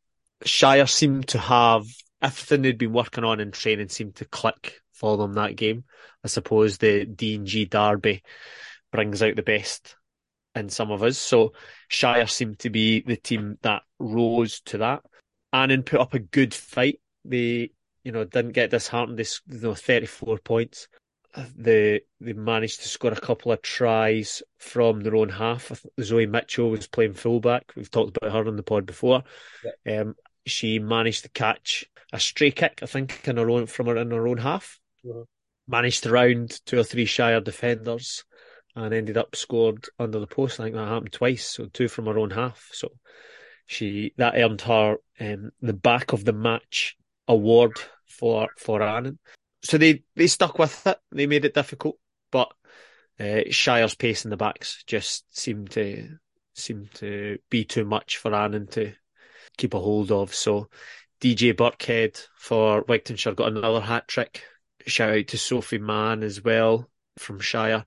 [0.44, 1.86] Shire seemed to have
[2.22, 5.84] everything they'd been working on in training seemed to click for them that game.
[6.24, 8.24] I suppose the D and G derby
[8.92, 9.96] brings out the best
[10.56, 11.18] in some of us.
[11.18, 11.54] So
[11.88, 15.04] Shire seemed to be the team that rose to that.
[15.54, 17.00] Annan put up a good fight.
[17.24, 17.72] They,
[18.04, 19.18] you know, didn't get disheartened.
[19.18, 20.88] They, you know, 34 points.
[21.58, 25.84] They they managed to score a couple of tries from their own half.
[26.02, 27.74] Zoe Mitchell was playing fullback.
[27.76, 29.24] We've talked about her on the pod before.
[29.86, 30.02] Yeah.
[30.02, 33.98] Um, she managed to catch a stray kick, I think, in her own from her
[33.98, 34.80] in her own half.
[35.06, 35.24] Mm-hmm.
[35.68, 38.24] Managed to round two or three Shire defenders
[38.76, 40.60] and ended up scored under the post.
[40.60, 42.70] I think that happened twice, so two from her own half.
[42.74, 42.92] So
[43.66, 46.98] she that earned her um, the back of the match
[47.28, 47.74] award
[48.08, 49.20] for for Annan.
[49.64, 50.98] So they they stuck with it.
[51.12, 51.98] They made it difficult,
[52.32, 52.52] but
[53.20, 56.10] uh, Shire's pace in the backs just seemed to
[56.54, 58.94] seemed to be too much for Annan to
[59.58, 60.34] keep a hold of.
[60.34, 60.70] So
[61.22, 64.44] DJ Burkhead for Wigtownshire got another hat trick.
[64.86, 67.86] Shout out to Sophie Mann as well from Shire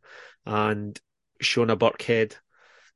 [0.48, 0.98] and
[1.42, 2.34] Shona Burkhead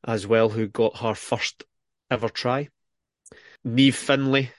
[0.03, 1.65] as well, who got her first
[2.11, 2.71] ever try.
[3.63, 4.51] Neve Finlay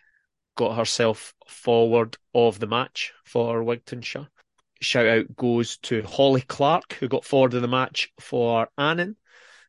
[0.55, 4.27] got herself forward of the match for Wigtownshire.
[4.79, 9.17] Shout out goes to Holly Clark, who got forward of the match for Annan.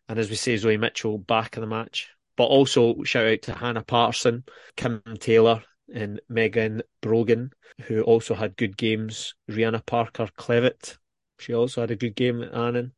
[0.09, 2.11] And as we say, Zoe Mitchell back in the match.
[2.37, 4.45] But also shout out to Hannah Patterson,
[4.77, 5.62] Kim Taylor,
[5.93, 7.53] and Megan Brogan,
[7.83, 9.35] who also had good games.
[9.49, 10.99] Rihanna Parker Clevitt,
[11.39, 12.93] she also had a good game at Annan.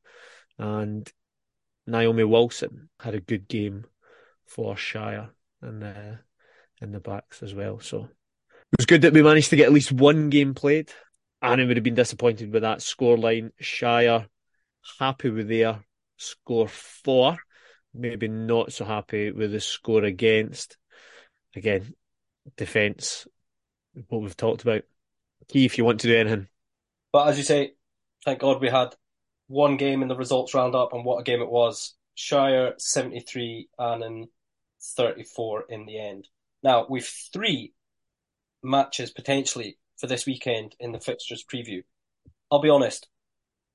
[0.59, 1.11] And
[1.87, 3.85] Naomi Wilson had a good game
[4.47, 5.31] for Shire
[5.63, 6.19] in the,
[6.81, 7.81] in the backs as well.
[7.81, 8.09] So
[8.73, 10.91] it was good that we managed to get at least one game played.
[11.43, 13.51] Annan would have been disappointed with that scoreline.
[13.61, 14.27] Shire
[14.99, 15.81] happy with their
[16.17, 17.37] score four,
[17.95, 20.77] maybe not so happy with the score against.
[21.55, 21.95] Again,
[22.57, 23.27] defence,
[24.09, 24.83] what we've talked about.
[25.49, 26.49] Key if you want to do anything.
[27.13, 27.75] But as you say,
[28.25, 28.95] thank God we had
[29.49, 31.95] one game in the results roundup, and what a game it was.
[32.15, 34.29] Shire 73, Annan
[34.97, 36.29] 34 in the end.
[36.63, 37.75] Now, we've three
[38.63, 41.83] matches potentially for this weekend in the fixtures preview.
[42.51, 43.09] I'll be honest,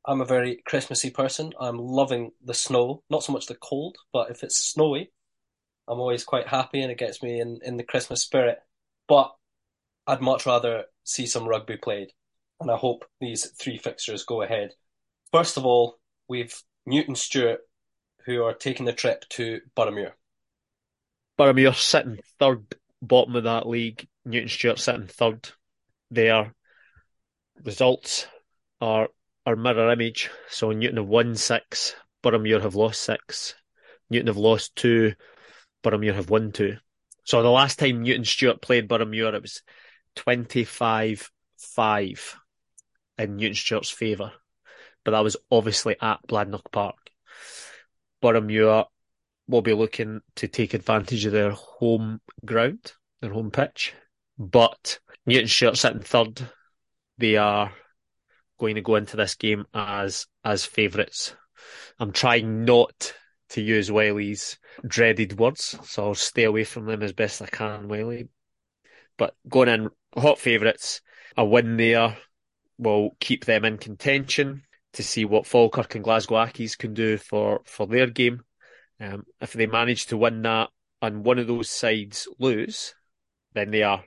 [0.05, 1.53] I'm a very Christmassy person.
[1.59, 5.11] I'm loving the snow, not so much the cold, but if it's snowy,
[5.87, 8.59] I'm always quite happy and it gets me in, in the Christmas spirit.
[9.07, 9.31] But
[10.07, 12.09] I'd much rather see some rugby played,
[12.59, 14.71] and I hope these three fixtures go ahead.
[15.31, 16.55] First of all, we've
[16.85, 17.61] Newton Stewart,
[18.25, 20.11] who are taking the trip to Boroughmuir.
[21.39, 24.07] Boroughmuir sitting third, bottom of that league.
[24.25, 25.49] Newton Stewart sitting third.
[26.09, 26.53] Their
[27.63, 28.27] results
[28.81, 29.07] are
[29.45, 30.31] our mirror image.
[30.49, 33.55] So Newton have won six, Boroughmuir have lost six.
[34.09, 35.13] Newton have lost two,
[35.83, 36.77] Boroughmuir have won two.
[37.23, 39.63] So the last time Newton Stewart played Boroughmuir, it was
[40.17, 42.35] 25-5
[43.17, 44.33] in Newton Stewart's favour.
[45.03, 47.11] But that was obviously at Bladnoch Park.
[48.21, 48.85] Boroughmuir
[49.47, 53.93] will be looking to take advantage of their home ground, their home pitch.
[54.37, 56.49] But Newton Stewart sitting third.
[57.17, 57.73] They are
[58.59, 61.35] going to go into this game as as favourites.
[61.99, 63.13] I'm trying not
[63.49, 67.87] to use Wiley's dreaded words, so I'll stay away from them as best I can,
[67.87, 68.29] Wiley.
[69.17, 71.01] But going in hot favourites,
[71.37, 72.17] a win there
[72.77, 77.61] will keep them in contention to see what Falkirk and Glasgow Accies can do for,
[77.65, 78.41] for their game.
[78.99, 80.69] Um, if they manage to win that
[81.01, 82.93] and one of those sides lose,
[83.53, 84.03] then they are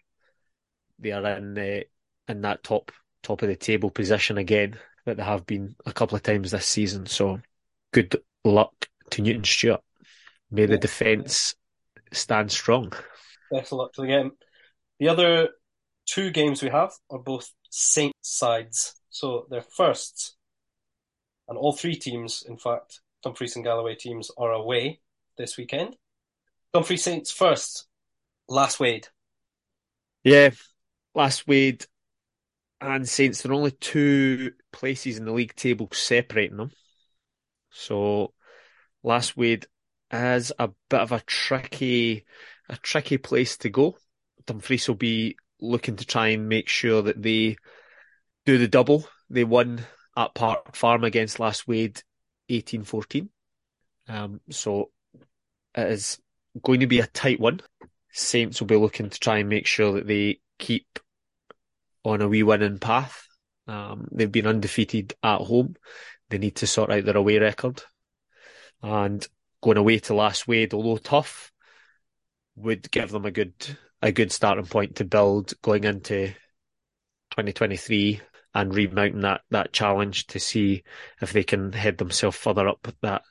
[0.99, 1.81] they are in uh,
[2.29, 6.17] in that top top of the table position again that they have been a couple
[6.17, 7.07] of times this season.
[7.07, 7.41] So
[7.93, 8.73] good luck
[9.11, 9.83] to Newton Stewart.
[10.51, 11.55] May the defence
[12.13, 12.93] stand strong.
[13.51, 14.33] Best of luck to the game.
[15.01, 15.49] The other
[16.07, 18.95] two games we have are both Saint sides.
[19.11, 20.37] So they're firsts.
[21.49, 25.01] And all three teams, in fact, Dumfries and Galloway teams, are away
[25.37, 25.97] this weekend.
[26.73, 27.87] Dumfries Saints first.
[28.51, 29.09] Lasswade.
[30.23, 30.51] Yeah,
[31.17, 31.87] Lasswade
[32.81, 36.71] and Saints, there are only two places in the league table separating them.
[37.71, 38.33] So
[39.05, 39.67] Lasswade
[40.13, 42.25] is a bit of a tricky,
[42.69, 43.97] a tricky place to go.
[44.47, 47.57] Dumfries will be looking to try and make sure that they
[48.45, 49.07] do the double.
[49.31, 49.81] They won
[50.17, 52.03] at Park Farm against Lasswade
[52.51, 53.29] 18-14.
[54.09, 54.91] Um, so
[55.75, 56.19] it is
[56.63, 57.61] going to be a tight one.
[58.13, 60.99] Saints will be looking to try and make sure that they keep
[62.05, 63.27] on a wee winning path.
[63.67, 65.75] Um, they've been undefeated at home.
[66.31, 67.83] They need to sort out their away record.
[68.83, 69.27] And
[69.63, 71.51] going away to Lasswade, although tough,
[72.57, 73.55] would give them a good
[74.01, 76.29] a good starting point to build going into
[77.31, 78.21] 2023
[78.55, 80.85] and remounting that that challenge to see
[81.21, 83.23] if they can head themselves further up that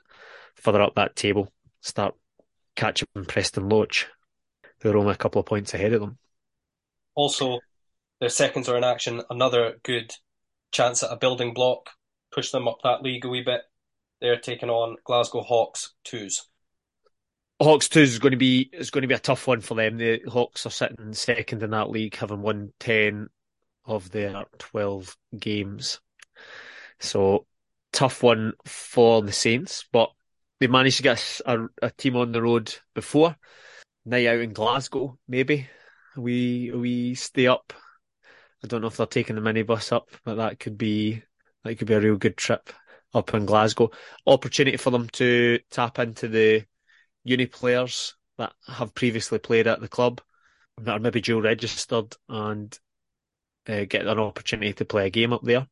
[0.54, 1.52] further up that table.
[1.80, 2.14] Start
[2.76, 4.06] catching Preston Lodge.
[4.80, 6.18] They're only a couple of points ahead of them.
[7.14, 7.60] Also,
[8.20, 9.22] their seconds are in action.
[9.30, 10.12] Another good
[10.72, 11.90] chance at a building block,
[12.32, 13.62] push them up that league a wee bit.
[14.20, 16.48] They're taking on Glasgow Hawks twos.
[17.62, 19.96] Hawks twos is going to be is going to be a tough one for them.
[19.96, 23.28] The Hawks are sitting second in that league, having won ten
[23.84, 26.00] of their twelve games.
[27.00, 27.46] So
[27.92, 30.10] tough one for the Saints, but
[30.60, 33.36] they managed to get a, a team on the road before.
[34.06, 35.68] Night out in Glasgow, maybe
[36.16, 37.72] we we stay up.
[38.62, 41.22] I don't know if they're taking the minibus up, but that could be
[41.62, 42.72] that could be a real good trip
[43.14, 43.90] up in Glasgow.
[44.26, 46.64] Opportunity for them to tap into the
[47.24, 50.20] uni players that have previously played at the club
[50.78, 52.78] that are maybe dual registered and
[53.68, 55.66] uh, get an opportunity to play a game up there.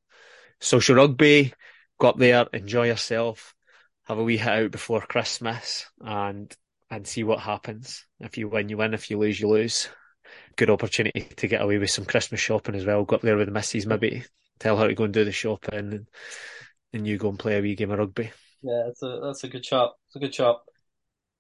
[0.61, 1.53] Social rugby,
[1.99, 3.55] go up there, enjoy yourself,
[4.05, 6.55] have a wee hit out before Christmas, and
[6.91, 8.05] and see what happens.
[8.21, 8.95] If you win, you win.
[8.95, 9.89] If you lose, you lose.
[10.57, 13.05] Good opportunity to get away with some Christmas shopping as well.
[13.05, 14.25] Go up there with the missus, maybe
[14.59, 16.07] tell her to go and do the shopping, and,
[16.93, 18.31] and you go and play a wee game of rugby.
[18.63, 19.93] Yeah, that's a that's a good shot.
[20.09, 20.61] It's a good shot.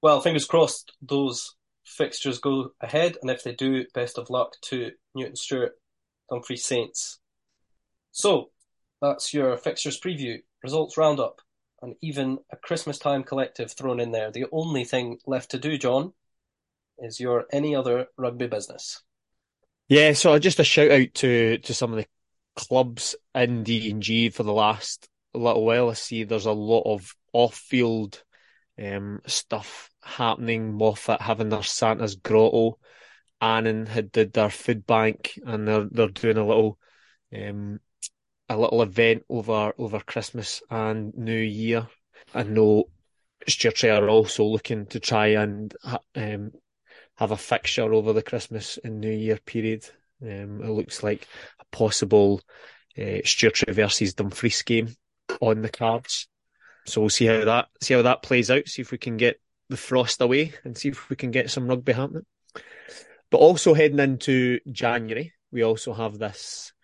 [0.02, 4.90] Well, fingers crossed those fixtures go ahead, and if they do, best of luck to
[5.14, 5.72] Newton Stewart,
[6.30, 7.18] Dumfries Saints.
[8.10, 8.50] So
[9.00, 11.40] that's your fixtures preview, results roundup,
[11.80, 14.30] and even a Christmas time collective thrown in there.
[14.30, 16.12] The only thing left to do, John,
[16.98, 19.02] is your any other rugby business.
[19.88, 22.06] Yeah, so just a shout out to to some of the
[22.54, 25.90] clubs in D and G for the last little while.
[25.90, 28.22] I see there's a lot of off field
[28.82, 30.74] um, stuff happening.
[30.74, 32.78] Moffat having their Santa's Grotto.
[33.42, 36.78] Annan had did their food bank, and they're they're doing a little
[37.36, 37.80] um,
[38.48, 41.88] a little event over over Christmas and New Year.
[42.32, 42.84] I know
[43.48, 45.74] Stewartry are also looking to try and
[46.14, 46.52] um,
[47.16, 49.84] have a fixture over the Christmas and New Year period.
[50.22, 51.26] Um, it looks like
[51.58, 52.40] a possible
[52.96, 54.94] uh, Stewartry versus Dumfries game
[55.40, 56.28] on the cards.
[56.86, 58.68] So we'll see how that see how that plays out.
[58.68, 61.66] See if we can get the frost away and see if we can get some
[61.66, 62.26] rugby happening.
[63.32, 66.74] But also heading into January, we also have this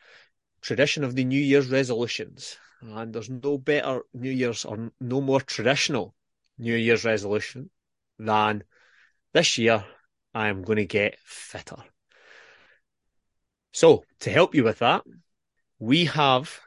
[0.63, 2.57] tradition of the New Year's resolutions.
[2.81, 6.15] And there's no better New Year's or no more traditional
[6.57, 7.69] New Year's resolution
[8.19, 8.65] than
[9.35, 9.85] this year
[10.35, 11.85] I am going to get fitter.
[13.75, 15.03] So, to help you with that,
[15.79, 16.59] we have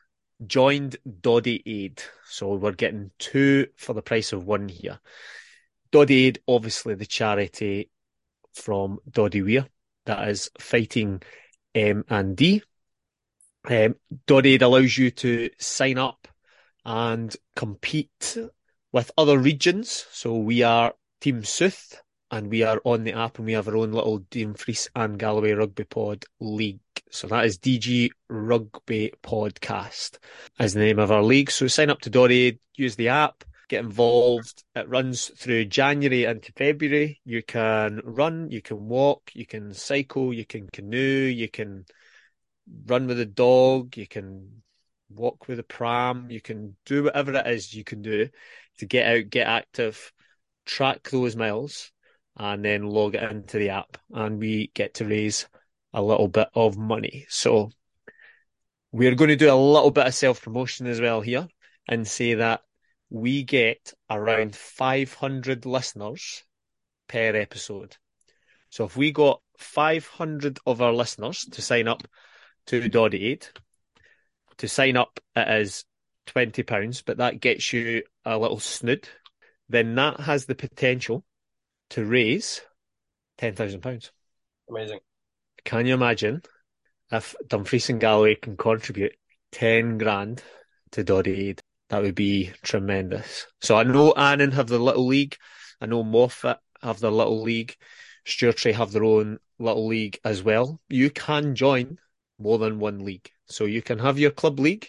[0.45, 2.03] joined Doddie Aid.
[2.29, 4.99] So we're getting two for the price of one here.
[5.91, 7.89] Doddie Aid, obviously the charity
[8.53, 9.67] from Doddie Weir
[10.05, 11.21] that is fighting
[11.75, 12.61] MND.
[13.69, 13.95] Um,
[14.25, 16.27] Doddie allows you to sign up
[16.83, 18.37] and compete
[18.91, 20.05] with other regions.
[20.11, 23.77] So we are Team Sooth and we are on the app and we have our
[23.77, 26.79] own little Dumfries and Galloway Rugby Pod League.
[27.11, 30.17] So that is DG Rugby Podcast
[30.57, 31.51] as the name of our league.
[31.51, 34.63] So sign up to Dory, use the app, get involved.
[34.75, 37.21] It runs through January into February.
[37.23, 41.85] You can run, you can walk, you can cycle, you can canoe, you can
[42.85, 44.61] run with a dog, you can
[45.09, 48.27] walk with a pram, you can do whatever it is you can do
[48.79, 50.11] to get out, get active,
[50.65, 51.93] track those miles
[52.35, 55.47] and then log it into the app and we get to raise
[55.93, 57.25] a little bit of money.
[57.29, 57.71] So
[58.91, 61.47] we're going to do a little bit of self promotion as well here
[61.87, 62.63] and say that
[63.11, 66.43] we get around 500 listeners
[67.07, 67.97] per episode.
[68.69, 72.07] So if we got 500 of our listeners to sign up
[72.67, 73.47] to Doddie Aid,
[74.57, 75.83] to sign up it is
[76.27, 79.09] £20, but that gets you a little snood,
[79.67, 81.25] then that has the potential
[81.89, 82.61] to raise
[83.39, 84.09] £10,000.
[84.69, 84.99] Amazing.
[85.65, 86.43] Can you imagine
[87.11, 89.17] if Dumfries and Galloway can contribute
[89.51, 90.41] 10 grand
[90.91, 91.61] to Doddie Aid?
[91.91, 93.47] That would be tremendous.
[93.59, 95.35] So I know Annan have the little league.
[95.81, 97.75] I know Moffat have the little league.
[98.25, 100.79] Stewartry have their own little league as well.
[100.87, 101.97] You can join
[102.39, 103.29] more than one league.
[103.47, 104.87] So you can have your club league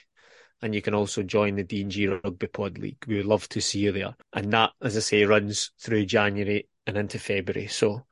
[0.62, 3.04] and you can also join the D&G Rugby Pod League.
[3.08, 4.14] We would love to see you there.
[4.32, 7.66] And that, as I say, runs through January and into February.
[7.66, 8.06] So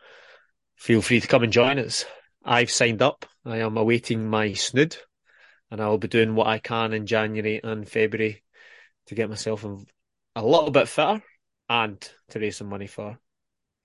[0.74, 2.06] feel free to come and join us.
[2.44, 3.24] I've signed up.
[3.44, 4.96] I am awaiting my snood,
[5.70, 8.42] and I'll be doing what I can in January and February
[9.10, 11.20] to get myself a little bit fitter
[11.68, 13.18] and to raise some money for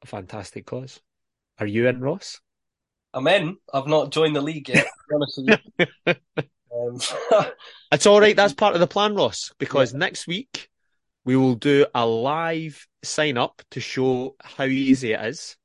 [0.03, 1.01] a fantastic cause.
[1.57, 2.39] Are you in, Ross?
[3.11, 3.57] I'm in.
[3.73, 4.85] I've not joined the league yet.
[6.07, 6.99] um,
[7.91, 8.35] it's all right.
[8.35, 9.51] That's part of the plan, Ross.
[9.57, 9.97] Because yeah.
[9.97, 10.69] next week
[11.23, 15.57] we will do a live sign up to show how easy it is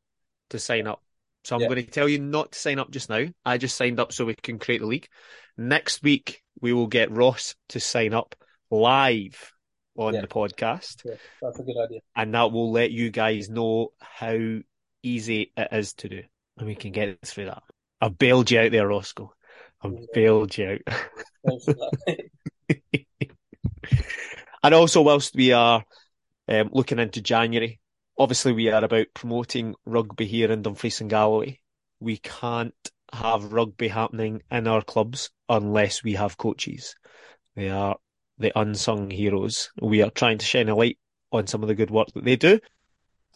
[0.49, 1.03] to sign up.
[1.45, 1.69] So I'm yeah.
[1.69, 3.27] going to tell you not to sign up just now.
[3.45, 5.09] I just signed up so we can create the league.
[5.59, 8.35] Next week, we will get Ross to sign up
[8.71, 9.53] live
[9.97, 10.21] on yeah.
[10.21, 11.05] the podcast.
[11.05, 12.01] Yeah, that's a good idea.
[12.17, 14.37] And that will let you guys know how
[15.03, 16.23] easy it is to do.
[16.59, 17.63] And we can get through that.
[18.01, 19.33] I've bailed you out there, Roscoe.
[19.83, 20.07] I've yeah.
[20.13, 20.79] bailed you
[21.47, 21.59] out.
[24.63, 25.85] And also, whilst we are
[26.49, 27.81] um, looking into January,
[28.19, 31.61] obviously we are about promoting rugby here in Dumfries and Galloway.
[31.99, 32.75] We can't
[33.13, 36.95] have rugby happening in our clubs unless we have coaches.
[37.57, 37.97] They are
[38.41, 39.71] the unsung heroes.
[39.81, 40.99] We are trying to shine a light
[41.31, 42.59] on some of the good work that they do.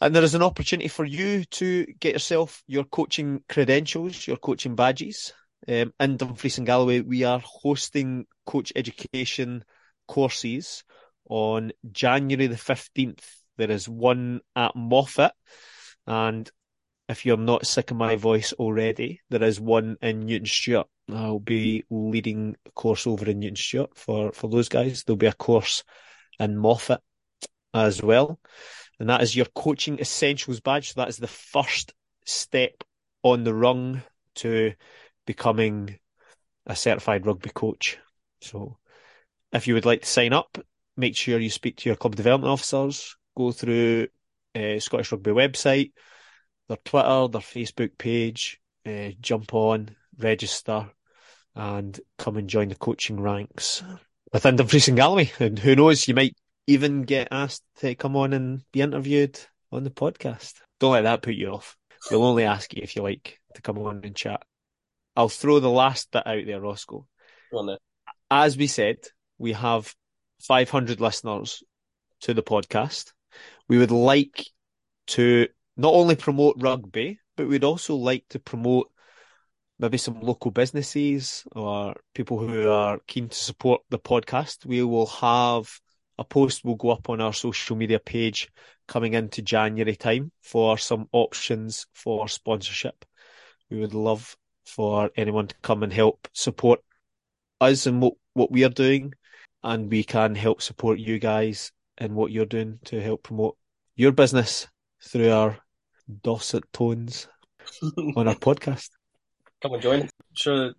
[0.01, 4.75] And there is an opportunity for you to get yourself your coaching credentials, your coaching
[4.75, 5.33] badges.
[5.69, 9.65] Um, in Dumfries and Galloway, we are hosting coach education
[10.09, 10.85] courses
[11.29, 13.25] on January the 15th.
[13.57, 15.33] There is one at Moffat.
[16.07, 16.51] And
[17.09, 20.89] if you're not sick of my voice already, there is one in Newton Stewart.
[21.13, 25.05] I'll be leading a course over in Newton Stewart for, for those guys.
[25.05, 25.85] There'll be a course
[26.39, 27.01] in Moffat
[27.73, 28.41] as well.
[28.99, 30.93] And that is your coaching essentials badge.
[30.93, 31.93] So that is the first
[32.25, 32.85] step
[33.23, 34.03] on the rung
[34.37, 34.73] to
[35.27, 35.99] becoming
[36.67, 37.99] a certified rugby coach.
[38.41, 38.79] So
[39.53, 40.59] if you would like to sign up,
[40.97, 44.09] make sure you speak to your club development officers, go through
[44.55, 45.93] uh, Scottish Rugby website,
[46.69, 50.91] their Twitter, their Facebook page, uh, jump on, register,
[51.55, 53.83] and come and join the coaching ranks
[54.33, 55.31] within Dumfries and Galloway.
[55.39, 56.37] And who knows, you might
[56.67, 59.39] even get asked to come on and be interviewed
[59.71, 60.55] on the podcast.
[60.81, 61.77] Don't let that put you off.
[62.11, 64.43] We'll only ask you if you like to come on and chat.
[65.17, 67.07] I'll throw the last bit out there, Roscoe.
[68.31, 68.97] As we said,
[69.39, 69.95] we have
[70.43, 71.63] 500 listeners
[72.23, 73.13] to the podcast.
[73.69, 74.45] We would like
[75.09, 78.91] to not only promote rugby, but we'd also like to promote
[79.85, 84.65] maybe some local businesses or people who are keen to support the podcast.
[84.65, 85.69] We will have
[86.17, 88.51] a post will go up on our social media page
[88.89, 93.05] coming into January time for some options for sponsorship.
[93.71, 96.81] We would love for anyone to come and help support
[97.61, 99.13] us and what, what we are doing.
[99.63, 103.59] And we can help support you guys in what you're doing to help promote
[103.97, 104.67] your business
[105.03, 105.59] through our
[106.23, 107.29] dulcet tones
[108.17, 108.89] on our podcast.
[109.65, 110.01] Come and join.
[110.03, 110.73] I'm sure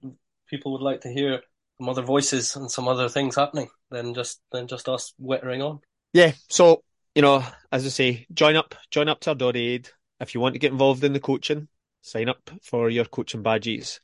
[0.47, 1.41] people would like to hear
[1.79, 5.79] some other voices and some other things happening than just than just us wittering on.
[6.13, 6.33] Yeah.
[6.49, 6.83] So
[7.15, 9.89] you know, as I say, join up, join up to our Dot Aid.
[10.19, 11.67] If you want to get involved in the coaching,
[12.03, 14.01] sign up for your coaching badges.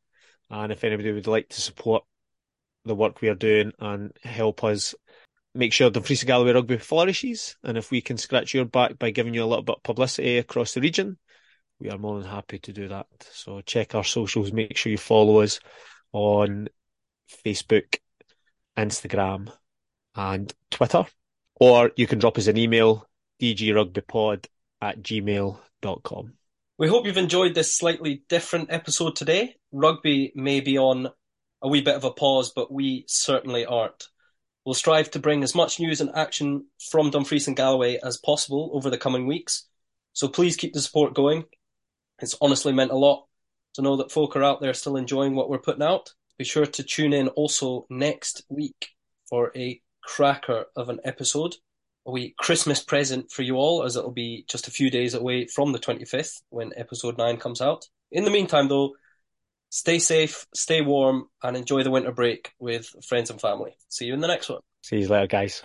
[0.50, 2.04] And if anybody would like to support
[2.84, 4.96] the work we are doing and help us
[5.54, 9.12] make sure the Dumfries Galloway rugby flourishes, and if we can scratch your back by
[9.12, 11.20] giving you a little bit of publicity across the region,
[11.82, 13.08] we are more than happy to do that.
[13.32, 15.60] So check our socials, make sure you follow us
[16.14, 16.70] on
[17.46, 17.98] Facebook,
[18.78, 19.52] Instagram,
[20.16, 21.06] and Twitter.
[21.56, 23.08] Or you can drop us an email,
[23.42, 24.46] dgrugbypod
[24.82, 26.34] at gmail.com.
[26.78, 29.56] We hope you've enjoyed this slightly different episode today.
[29.72, 31.10] Rugby may be on
[31.62, 34.08] a wee bit of a pause, but we certainly aren't.
[34.66, 38.72] We'll strive to bring as much news and action from Dumfries and Galloway as possible
[38.74, 39.68] over the coming weeks.
[40.14, 41.46] So please keep the support going.
[42.22, 43.26] It's honestly meant a lot
[43.74, 46.14] to know that folk are out there still enjoying what we're putting out.
[46.38, 48.90] Be sure to tune in also next week
[49.30, 51.56] for a cracker of an episode,
[52.06, 55.46] a wee Christmas present for you all, as it'll be just a few days away
[55.46, 57.88] from the 25th when episode 9 comes out.
[58.12, 58.96] In the meantime, though,
[59.70, 63.76] stay safe, stay warm, and enjoy the winter break with friends and family.
[63.90, 64.62] See you in the next one.
[64.82, 65.62] See you later, guys.